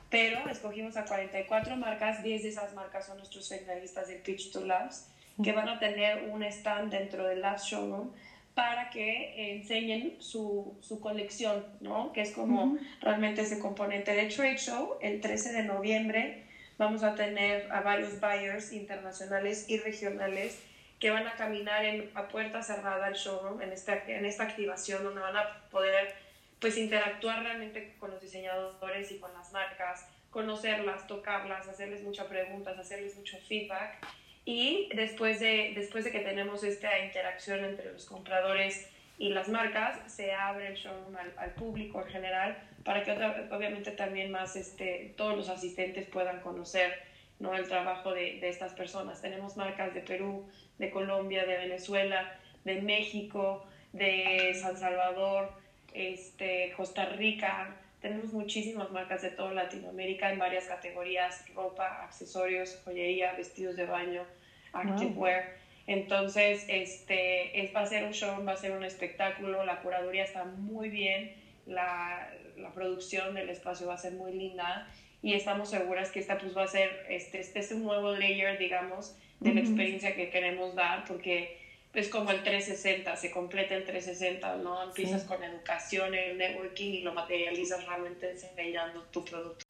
Pero 0.09 0.47
escogimos 0.49 0.95
a 0.95 1.03
44 1.03 1.75
marcas, 1.75 2.23
10 2.23 2.43
de 2.43 2.49
esas 2.49 2.73
marcas 2.73 3.07
son 3.07 3.17
nuestros 3.17 3.49
finalistas 3.49 4.07
del 4.07 4.21
Pitch 4.21 4.51
to 4.51 4.65
Labs, 4.65 5.07
que 5.43 5.51
van 5.51 5.67
a 5.67 5.79
tener 5.79 6.29
un 6.29 6.43
stand 6.43 6.91
dentro 6.91 7.27
del 7.27 7.41
Last 7.41 7.67
Showroom 7.67 8.11
para 8.57 8.89
que 8.89 9.51
enseñen 9.53 10.15
su, 10.19 10.75
su 10.81 10.99
colección, 10.99 11.63
¿no? 11.79 12.11
Que 12.11 12.21
es 12.21 12.31
como 12.31 12.75
realmente 13.01 13.41
ese 13.41 13.59
componente 13.59 14.15
de 14.15 14.25
Trade 14.25 14.57
Show. 14.57 14.97
El 14.99 15.21
13 15.21 15.53
de 15.53 15.61
noviembre 15.61 16.43
vamos 16.79 17.03
a 17.03 17.13
tener 17.13 17.71
a 17.71 17.81
varios 17.81 18.19
buyers 18.19 18.73
internacionales 18.73 19.69
y 19.69 19.77
regionales 19.77 20.59
que 20.99 21.11
van 21.11 21.27
a 21.27 21.35
caminar 21.35 21.85
en, 21.85 22.09
a 22.15 22.29
puerta 22.29 22.63
cerrada 22.63 23.05
al 23.05 23.13
showroom 23.13 23.61
en 23.61 23.73
esta, 23.73 24.03
en 24.07 24.25
esta 24.25 24.45
activación 24.45 25.03
donde 25.03 25.21
van 25.21 25.37
a 25.37 25.69
poder 25.69 26.15
pues 26.59 26.79
interactuar 26.79 27.43
realmente 27.43 27.93
con 27.99 28.09
los 28.09 28.19
diseñadores 28.19 29.11
y 29.11 29.19
con 29.19 29.31
las 29.33 29.51
marcas, 29.53 30.07
conocerlas, 30.31 31.05
tocarlas, 31.05 31.67
hacerles 31.67 32.01
muchas 32.01 32.25
preguntas, 32.25 32.75
hacerles 32.79 33.15
mucho 33.17 33.37
feedback 33.47 34.03
y 34.47 34.87
después 34.95 35.41
de, 35.41 35.73
después 35.75 36.05
de 36.05 36.11
que 36.11 36.21
tenemos 36.21 36.63
esta 36.63 37.03
interacción 37.03 37.65
entre 37.65 37.91
los 37.91 38.05
compradores 38.05 38.89
y 39.19 39.27
las 39.27 39.49
marcas, 39.49 39.99
se 40.09 40.31
abre 40.31 40.67
el 40.67 40.75
showroom 40.75 41.17
al, 41.35 41.51
público 41.55 42.01
en 42.01 42.07
general 42.07 42.57
para 42.85 43.03
que 43.03 43.11
obviamente 43.11 43.91
también 43.91 44.31
más 44.31 44.55
este, 44.55 45.13
todos 45.17 45.35
los 45.35 45.49
asistentes 45.49 46.07
puedan 46.07 46.39
conocer 46.39 46.93
¿no? 47.39 47.53
el 47.55 47.67
trabajo 47.67 48.13
de, 48.13 48.39
de, 48.39 48.47
estas 48.47 48.71
personas. 48.71 49.21
Tenemos 49.21 49.57
marcas 49.57 49.93
de 49.93 49.99
Perú, 49.99 50.49
de 50.77 50.91
Colombia, 50.91 51.45
de 51.45 51.57
Venezuela, 51.57 52.39
de 52.63 52.81
México, 52.81 53.67
de 53.91 54.57
San 54.61 54.77
Salvador, 54.77 55.51
este, 55.93 56.73
Costa 56.77 57.03
Rica. 57.03 57.75
Tenemos 58.01 58.31
muchísimas 58.31 58.91
marcas 58.91 59.21
de 59.23 59.31
toda 59.31 59.53
Latinoamérica 59.53 60.31
en 60.31 60.39
varias 60.39 60.65
categorías, 60.65 61.43
ropa, 61.55 62.03
accesorios, 62.03 62.79
joyería, 62.85 63.33
vestidos 63.33 63.75
de 63.75 63.85
baño, 63.85 64.23
activewear. 64.71 65.55
Entonces, 65.87 66.65
este, 66.67 67.63
es, 67.63 67.73
va 67.75 67.81
a 67.81 67.85
ser 67.85 68.03
un 68.03 68.13
show, 68.13 68.43
va 68.45 68.51
a 68.51 68.57
ser 68.57 68.73
un 68.73 68.83
espectáculo, 68.83 69.65
la 69.65 69.81
curaduría 69.81 70.23
está 70.23 70.43
muy 70.43 70.89
bien, 70.89 71.33
la, 71.65 72.29
la 72.57 72.71
producción 72.71 73.33
del 73.33 73.49
espacio 73.49 73.87
va 73.87 73.95
a 73.95 73.97
ser 73.97 74.13
muy 74.13 74.33
linda 74.33 74.87
y 75.21 75.33
estamos 75.33 75.69
seguras 75.69 76.11
que 76.11 76.19
esta 76.19 76.37
pues 76.37 76.55
va 76.55 76.63
a 76.63 76.67
ser, 76.67 77.05
este, 77.09 77.39
este 77.39 77.59
es 77.59 77.71
un 77.71 77.83
nuevo 77.83 78.11
layer, 78.15 78.57
digamos, 78.59 79.17
de 79.39 79.53
la 79.53 79.61
experiencia 79.61 80.15
que 80.15 80.29
queremos 80.29 80.75
dar, 80.75 81.05
porque 81.05 81.57
es 81.99 82.09
como 82.09 82.29
el 82.29 82.43
360, 82.43 83.15
se 83.15 83.31
completa 83.31 83.73
el 83.73 83.83
360, 83.83 84.57
¿no? 84.57 84.83
Empiezas 84.83 85.23
con 85.23 85.43
educación, 85.43 86.13
el 86.13 86.37
networking 86.37 86.91
y 86.91 87.01
lo 87.01 87.13
materializas 87.13 87.85
realmente 87.87 88.29
enseñando 88.31 89.01
tu 89.11 89.25
producto. 89.25 89.65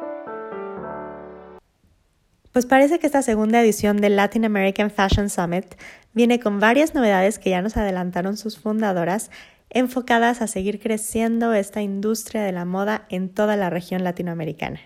Pues 2.51 2.65
parece 2.65 2.99
que 2.99 3.05
esta 3.05 3.21
segunda 3.21 3.61
edición 3.61 3.97
del 3.97 4.15
Latin 4.15 4.43
American 4.43 4.91
Fashion 4.91 5.29
Summit 5.29 5.75
viene 6.13 6.39
con 6.39 6.59
varias 6.59 6.93
novedades 6.93 7.39
que 7.39 7.51
ya 7.51 7.61
nos 7.61 7.77
adelantaron 7.77 8.35
sus 8.35 8.59
fundadoras, 8.59 9.31
enfocadas 9.69 10.41
a 10.41 10.47
seguir 10.47 10.81
creciendo 10.81 11.53
esta 11.53 11.81
industria 11.81 12.43
de 12.43 12.51
la 12.51 12.65
moda 12.65 13.05
en 13.09 13.29
toda 13.29 13.55
la 13.55 13.69
región 13.69 14.03
latinoamericana. 14.03 14.81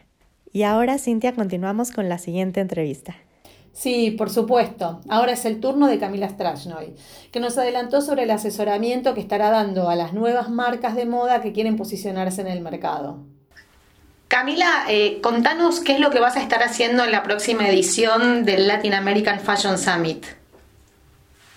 Y 0.53 0.63
ahora, 0.63 0.99
Cintia, 0.99 1.33
continuamos 1.33 1.91
con 1.91 2.09
la 2.09 2.17
siguiente 2.17 2.59
entrevista. 2.59 3.15
Sí, 3.73 4.11
por 4.11 4.29
supuesto. 4.29 5.01
Ahora 5.09 5.31
es 5.31 5.45
el 5.45 5.59
turno 5.59 5.87
de 5.87 5.99
Camila 5.99 6.29
Strachnoy, 6.29 6.95
que 7.31 7.39
nos 7.39 7.57
adelantó 7.57 8.01
sobre 8.01 8.23
el 8.23 8.31
asesoramiento 8.31 9.13
que 9.13 9.21
estará 9.21 9.49
dando 9.49 9.89
a 9.89 9.95
las 9.95 10.13
nuevas 10.13 10.49
marcas 10.49 10.95
de 10.95 11.05
moda 11.05 11.41
que 11.41 11.53
quieren 11.53 11.77
posicionarse 11.77 12.41
en 12.41 12.47
el 12.47 12.61
mercado. 12.61 13.19
Camila, 14.27 14.85
eh, 14.87 15.19
contanos 15.21 15.81
qué 15.81 15.93
es 15.93 15.99
lo 15.99 16.09
que 16.09 16.19
vas 16.19 16.37
a 16.37 16.41
estar 16.41 16.63
haciendo 16.63 17.03
en 17.03 17.11
la 17.11 17.23
próxima 17.23 17.67
edición 17.67 18.45
del 18.45 18.67
Latin 18.67 18.93
American 18.93 19.39
Fashion 19.39 19.77
Summit. 19.77 20.25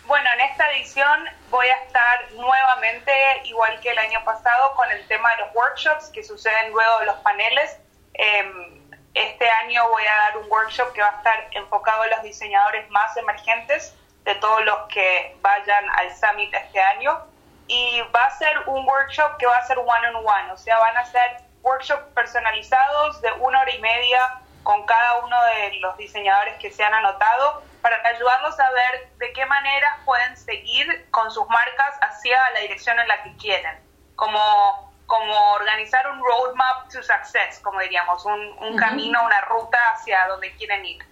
Bueno, 0.06 0.28
en 0.34 0.40
esta 0.50 0.70
edición 0.72 1.24
voy 1.50 1.66
a 1.66 1.86
estar 1.86 2.32
nuevamente, 2.32 3.12
igual 3.44 3.78
que 3.80 3.90
el 3.90 3.98
año 3.98 4.18
pasado, 4.24 4.72
con 4.74 4.90
el 4.90 5.06
tema 5.06 5.30
de 5.36 5.44
los 5.44 5.54
workshops 5.54 6.06
que 6.12 6.24
suceden 6.24 6.72
luego 6.72 6.98
de 7.00 7.06
los 7.06 7.16
paneles. 7.16 7.78
Em, 8.14 8.83
este 9.14 9.48
año 9.48 9.88
voy 9.88 10.02
a 10.04 10.14
dar 10.14 10.38
un 10.38 10.50
workshop 10.50 10.92
que 10.92 11.00
va 11.00 11.08
a 11.08 11.16
estar 11.16 11.48
enfocado 11.52 12.02
a 12.02 12.06
los 12.08 12.22
diseñadores 12.22 12.88
más 12.90 13.16
emergentes 13.16 13.94
de 14.24 14.34
todos 14.36 14.64
los 14.64 14.76
que 14.88 15.36
vayan 15.40 15.88
al 15.90 16.14
summit 16.14 16.52
este 16.52 16.80
año. 16.80 17.18
Y 17.66 18.02
va 18.14 18.24
a 18.24 18.30
ser 18.38 18.58
un 18.66 18.84
workshop 18.86 19.36
que 19.38 19.46
va 19.46 19.56
a 19.56 19.66
ser 19.66 19.78
one-on-one, 19.78 20.18
-on 20.18 20.24
-one, 20.24 20.52
o 20.52 20.56
sea, 20.56 20.78
van 20.78 20.96
a 20.96 21.04
ser 21.06 21.44
workshops 21.62 22.04
personalizados 22.14 23.20
de 23.22 23.32
una 23.32 23.60
hora 23.60 23.74
y 23.74 23.80
media 23.80 24.40
con 24.62 24.84
cada 24.84 25.18
uno 25.18 25.36
de 25.44 25.76
los 25.78 25.96
diseñadores 25.96 26.56
que 26.58 26.70
se 26.70 26.82
han 26.82 26.92
anotado 26.92 27.62
para 27.80 27.96
ayudarlos 28.08 28.58
a 28.58 28.70
ver 28.70 29.08
de 29.18 29.32
qué 29.32 29.46
manera 29.46 29.98
pueden 30.04 30.36
seguir 30.36 31.06
con 31.10 31.30
sus 31.30 31.46
marcas 31.48 31.94
hacia 32.00 32.38
la 32.54 32.60
dirección 32.60 32.98
en 32.98 33.08
la 33.08 33.22
que 33.22 33.36
quieren. 33.36 33.78
Como, 34.16 34.93
como 35.06 35.34
organizar 35.52 36.10
un 36.10 36.18
roadmap 36.18 36.90
to 36.90 37.02
success, 37.02 37.60
como 37.62 37.80
diríamos, 37.80 38.24
un, 38.24 38.76
camino, 38.76 39.24
una 39.24 39.40
ruta 39.42 39.78
hacia 39.94 40.26
donde 40.28 40.52
quieren 40.56 40.84
ir. 40.84 41.04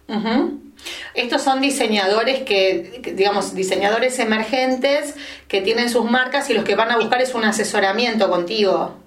Estos 1.14 1.42
son 1.42 1.60
diseñadores 1.60 2.42
que, 2.42 3.00
digamos, 3.14 3.54
diseñadores 3.54 4.18
emergentes 4.18 5.14
que 5.48 5.60
tienen 5.60 5.90
sus 5.90 6.04
marcas 6.10 6.48
y 6.50 6.54
los 6.54 6.64
que 6.64 6.74
van 6.74 6.90
a 6.90 6.96
buscar 6.96 7.20
es 7.20 7.34
un 7.34 7.44
asesoramiento 7.44 8.30
contigo. 8.30 8.98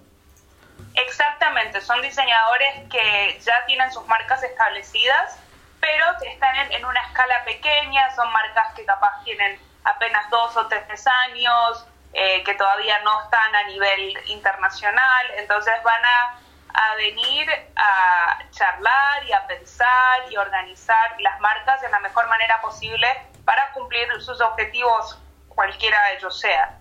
Exactamente, 0.95 1.82
son 1.82 2.02
diseñadores 2.02 2.89
que 2.89 3.39
ya 3.43 3.65
tienen 3.65 3.91
sus 3.91 4.06
marcas 4.08 4.41
establecidas, 4.43 5.38
pero 5.82 6.06
están 6.32 6.56
en, 6.71 6.86
una 6.86 7.02
escala 7.02 7.43
pequeña, 7.43 8.15
son 8.15 8.32
marcas 8.32 8.74
que 8.76 8.86
capaz 8.86 9.21
tienen 9.24 9.60
apenas 9.84 10.30
dos 10.30 10.56
o 10.56 10.67
tres 10.67 11.06
años, 11.26 11.86
eh, 12.17 12.43
que 12.45 12.54
todavía 12.54 12.97
no 13.04 13.23
están 13.23 13.54
a 13.54 13.63
nivel 13.67 14.17
internacional, 14.28 15.25
entonces 15.38 15.73
van 15.84 16.01
a, 16.06 16.39
a 16.73 16.95
venir 16.95 17.45
a 17.75 18.39
charlar 18.51 19.25
y 19.28 19.34
a 19.34 19.45
pensar 19.45 20.23
y 20.30 20.38
organizar 20.38 21.19
las 21.19 21.38
marcas 21.41 21.82
de 21.82 21.89
la 21.89 21.99
mejor 21.99 22.28
manera 22.30 22.62
posible 22.62 23.08
para 23.43 23.69
cumplir 23.73 24.08
sus 24.21 24.39
objetivos, 24.39 25.19
cualquiera 25.49 26.01
de 26.06 26.15
ellos 26.15 26.39
sea. 26.39 26.80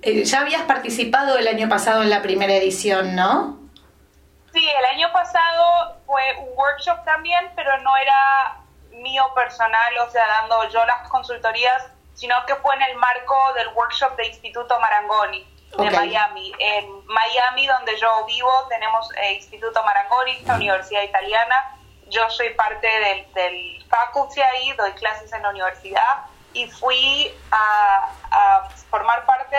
Eh, 0.00 0.24
ya 0.24 0.40
habías 0.40 0.62
participado 0.62 1.36
el 1.36 1.46
año 1.46 1.68
pasado 1.68 2.02
en 2.02 2.08
la 2.08 2.22
primera 2.22 2.54
edición, 2.54 3.14
¿no? 3.14 3.58
Sí, 4.54 4.66
el 4.66 4.84
año 4.86 5.12
pasado 5.12 6.00
fue 6.06 6.22
un 6.38 6.56
workshop 6.56 7.04
también, 7.04 7.50
pero 7.54 7.76
no 7.82 7.94
era 7.98 8.56
mío 8.90 9.24
personal, 9.34 9.98
o 9.98 10.10
sea, 10.10 10.26
dando 10.26 10.68
yo 10.70 10.84
las 10.86 11.06
consultorías, 11.08 11.90
sino 12.16 12.34
que 12.46 12.56
fue 12.56 12.74
en 12.74 12.82
el 12.82 12.96
marco 12.96 13.36
del 13.54 13.68
workshop 13.68 14.16
de 14.16 14.26
Instituto 14.26 14.78
Marangoni 14.80 15.46
de 15.78 15.90
Miami. 15.90 16.52
En 16.58 17.06
Miami, 17.06 17.66
donde 17.66 17.96
yo 17.98 18.24
vivo, 18.26 18.50
tenemos 18.68 19.08
eh, 19.16 19.34
Instituto 19.34 19.82
Marangoni, 19.84 20.40
la 20.40 20.54
universidad 20.56 21.02
italiana. 21.02 21.76
Yo 22.08 22.28
soy 22.30 22.50
parte 22.54 22.86
del, 22.86 23.32
del 23.34 23.84
faculty 23.88 24.40
ahí, 24.40 24.72
doy 24.72 24.92
clases 24.92 25.32
en 25.32 25.42
la 25.42 25.50
universidad 25.50 26.26
y 26.56 26.66
fui 26.70 27.30
a, 27.50 28.68
formar 28.90 29.26
parte 29.26 29.56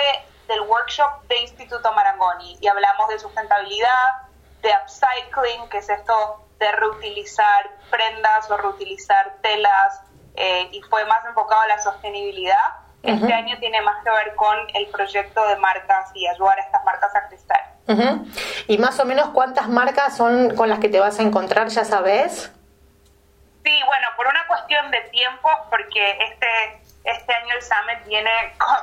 del 0.48 0.62
workshop 0.62 1.22
de 1.28 1.40
Instituto 1.42 1.92
Marangoni 1.94 2.58
y 2.60 2.68
hablamos 2.68 3.10
de 3.10 3.20
sustentabilidad, 3.20 4.24
de 4.62 4.70
upcycling, 4.82 5.70
que 5.70 5.78
es 5.78 5.90
esto 5.90 6.44
de 6.58 6.72
reutilizar 6.72 7.70
prendas 7.92 8.50
o 8.50 8.58
reutilizar 8.58 9.36
telas 9.42 10.02
eh, 10.38 10.70
y 10.72 10.82
fue 10.84 11.04
más 11.06 11.26
enfocado 11.26 11.62
a 11.62 11.68
la 11.68 11.80
sostenibilidad. 11.80 12.56
Este 13.04 13.34
año 13.34 13.58
tiene 13.60 13.82
más 13.82 14.04
que 14.04 14.10
ver 14.10 14.36
con 14.36 14.58
el 14.74 14.88
proyecto 14.88 15.48
de 15.48 15.56
marcas 15.58 16.12
y 16.14 16.28
ayudar 16.28 16.58
a 16.58 16.62
estas 16.62 16.84
marcas 16.84 17.16
a 17.16 17.28
crecer. 17.28 18.28
¿Y 18.68 18.78
más 18.78 19.00
o 19.00 19.06
menos 19.06 19.30
cuántas 19.30 19.70
marcas 19.70 20.18
son 20.18 20.56
con 20.56 20.68
las 20.68 20.80
que 20.80 20.90
te 20.90 21.00
vas 21.00 21.20
a 21.20 21.24
encontrar, 21.24 21.70
ya 21.70 21.86
sabes? 21.86 22.52
Sí, 23.64 23.80
bueno, 23.86 24.08
por 24.18 24.28
una 24.28 24.46
cuestión 24.48 24.92
de 24.92 25.02
tiempo, 25.12 25.50
porque 25.70 26.18
este 26.32 26.82
este 27.08 27.34
año 27.34 27.56
el 27.56 27.62
Summit 27.62 28.06
viene 28.06 28.30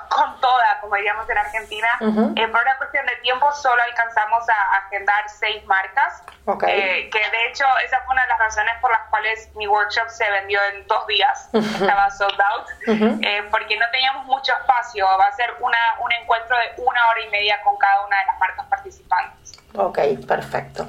con, 0.08 0.40
toda, 0.40 0.80
como 0.80 0.96
diríamos 0.96 1.28
en 1.28 1.38
Argentina. 1.38 1.88
Eh, 2.00 2.48
por 2.48 2.62
una 2.62 2.76
cuestión 2.78 3.04
de 3.06 3.16
tiempo 3.16 3.52
solo 3.52 3.82
alcanzamos 3.82 4.48
a 4.48 4.76
agendar 4.78 5.28
seis 5.28 5.64
marcas, 5.66 6.22
eh, 6.66 7.10
que 7.10 7.18
de 7.18 7.48
hecho 7.48 7.64
esa 7.84 8.00
fue 8.00 8.14
una 8.14 8.22
de 8.22 8.28
las 8.28 8.38
razones 8.38 8.74
por 8.80 8.90
las 8.90 9.08
cuales 9.10 9.50
mi 9.56 9.68
workshop 9.68 10.08
se 10.08 10.28
vendió 10.30 10.58
en 10.72 10.86
dos 10.86 11.06
días, 11.06 11.50
estaba 11.52 12.10
sold 12.10 12.40
out, 12.40 12.66
eh, 12.86 13.46
porque 13.50 13.76
no 13.76 13.86
teníamos 13.92 14.24
mucho 14.24 14.52
espacio, 14.52 15.06
va 15.06 15.26
a 15.26 15.32
ser 15.32 15.50
una, 15.60 15.78
un 16.00 16.12
encuentro 16.12 16.56
de 16.56 16.82
una 16.82 17.06
hora 17.08 17.20
y 17.20 17.28
media 17.28 17.60
con 17.62 17.76
cada 17.76 18.06
una 18.06 18.18
de 18.20 18.26
las 18.26 18.38
marcas 18.38 18.66
participantes. 18.66 19.52
Ok, 19.76 19.98
perfecto. 20.26 20.86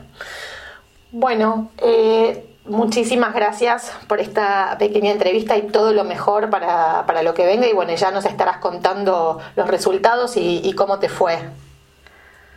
Bueno, 1.12 1.72
eh, 1.80 2.55
Muchísimas 2.66 3.36
gracias 3.36 3.92
por 4.08 4.20
esta 4.20 4.76
pequeña 4.80 5.12
entrevista 5.12 5.56
y 5.56 5.68
todo 5.68 5.94
lo 5.94 6.04
mejor 6.04 6.50
para, 6.50 7.06
para, 7.06 7.22
lo 7.22 7.36
que 7.36 7.46
venga. 7.46 7.68
Y 7.68 7.74
bueno, 7.74 7.94
ya 7.94 8.10
nos 8.10 8.26
estarás 8.26 8.58
contando 8.58 9.40
los 9.56 9.68
resultados 9.68 10.34
y, 10.36 10.74
cómo 10.76 10.98
te 10.98 11.08
fue. 11.08 11.38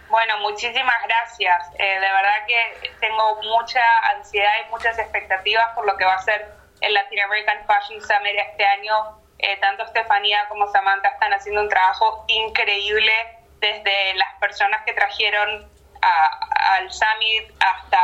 Bueno, 0.09 0.39
muchísimas 0.39 0.97
gracias. 1.07 1.63
Eh, 1.79 2.01
de 2.01 2.01
verdad 2.01 2.47
que 2.47 2.91
tengo 3.01 3.43
mucha 3.43 3.83
ansiedad 4.17 4.51
y 4.67 4.71
muchas 4.71 4.99
expectativas 4.99 5.75
por 5.75 5.85
lo 5.85 5.95
que 5.99 6.07
va 6.07 6.15
a 6.15 6.23
ser 6.23 6.55
el 6.81 6.95
Latin 6.95 7.21
American 7.21 7.59
Fashion 7.67 8.01
Summit 8.01 8.35
este 8.51 8.65
año. 8.65 8.95
Eh, 9.39 9.59
tanto 9.61 9.85
Estefanía 9.85 10.47
como 10.49 10.73
Samantha 10.73 11.09
están 11.09 11.35
haciendo 11.35 11.61
un 11.61 11.69
trabajo 11.69 12.25
increíble 12.29 13.13
desde 13.61 14.15
las 14.15 14.35
personas 14.41 14.83
que 14.87 14.95
trajeron 14.95 15.69
al 16.01 16.91
Summit 16.91 17.51
hasta 17.61 17.99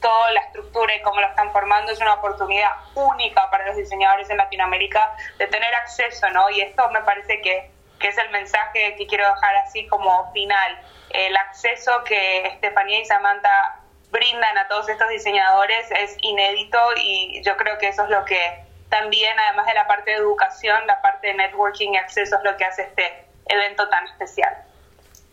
toda 0.00 0.32
la 0.32 0.40
estructura 0.40 0.94
y 0.94 1.02
cómo 1.02 1.20
lo 1.20 1.26
están 1.26 1.52
formando 1.52 1.92
es 1.92 2.00
una 2.00 2.14
oportunidad 2.14 2.70
única 2.94 3.50
para 3.50 3.66
los 3.66 3.76
diseñadores 3.76 4.28
en 4.30 4.36
Latinoamérica 4.36 5.16
de 5.38 5.46
tener 5.46 5.74
acceso, 5.74 6.28
¿no? 6.30 6.50
Y 6.50 6.60
esto 6.60 6.88
me 6.90 7.00
parece 7.02 7.40
que, 7.40 7.70
que 7.98 8.08
es 8.08 8.18
el 8.18 8.30
mensaje 8.30 8.96
que 8.96 9.06
quiero 9.06 9.26
dejar 9.28 9.56
así 9.56 9.86
como 9.88 10.30
final. 10.32 10.78
El 11.10 11.36
acceso 11.36 12.04
que 12.04 12.46
Estefanía 12.46 13.00
y 13.00 13.04
Samantha 13.04 13.80
brindan 14.10 14.58
a 14.58 14.68
todos 14.68 14.88
estos 14.88 15.08
diseñadores 15.08 15.90
es 15.90 16.16
inédito 16.20 16.78
y 16.96 17.42
yo 17.42 17.56
creo 17.56 17.78
que 17.78 17.88
eso 17.88 18.04
es 18.04 18.10
lo 18.10 18.24
que 18.24 18.64
también, 18.88 19.36
además 19.38 19.66
de 19.66 19.74
la 19.74 19.86
parte 19.86 20.10
de 20.10 20.16
educación, 20.18 20.86
la 20.86 21.00
parte 21.02 21.28
de 21.28 21.34
networking 21.34 21.94
y 21.94 21.96
acceso 21.96 22.36
es 22.36 22.42
lo 22.44 22.56
que 22.56 22.64
hace 22.64 22.82
este 22.82 23.26
evento 23.46 23.88
tan 23.88 24.04
especial. 24.06 24.56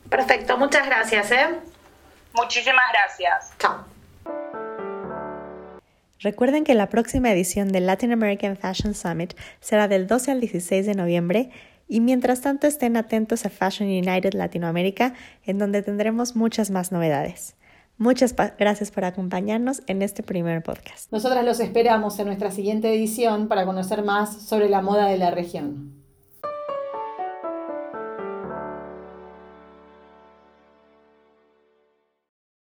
Perfecto, 0.10 0.58
muchas 0.58 0.86
gracias. 0.86 1.32
¿eh? 1.32 1.50
Muchísimas 2.34 2.84
gracias. 2.92 3.54
Chao. 3.60 3.86
Recuerden 6.20 6.64
que 6.64 6.74
la 6.74 6.88
próxima 6.88 7.32
edición 7.32 7.68
del 7.74 7.86
Latin 7.86 8.14
American 8.14 8.56
Fashion 8.56 8.96
Summit 8.96 9.34
será 9.60 9.90
del 9.90 10.08
12 10.08 10.32
al 10.32 10.40
16 10.40 10.86
de 10.86 10.96
noviembre 10.96 11.50
y 11.88 12.00
mientras 12.00 12.40
tanto 12.40 12.66
estén 12.66 12.96
atentos 12.96 13.46
a 13.46 13.50
Fashion 13.50 13.90
United 13.90 14.34
Latinoamérica 14.34 15.14
en 15.46 15.60
donde 15.60 15.82
tendremos 15.82 16.36
muchas 16.36 16.72
más 16.72 16.94
novedades. 16.94 17.56
Muchas 17.98 18.34
gracias 18.58 18.90
por 18.90 19.06
acompañarnos 19.06 19.84
en 19.88 20.02
este 20.02 20.24
primer 20.24 20.64
podcast. 20.64 21.12
Nosotras 21.12 21.44
los 21.46 21.60
esperamos 21.60 22.18
en 22.20 22.28
nuestra 22.28 22.52
siguiente 22.52 22.94
edición 22.94 23.48
para 23.48 23.66
conocer 23.66 24.04
más 24.04 24.42
sobre 24.42 24.70
la 24.70 24.82
moda 24.82 25.08
de 25.08 25.18
la 25.18 25.30
región. 25.30 26.03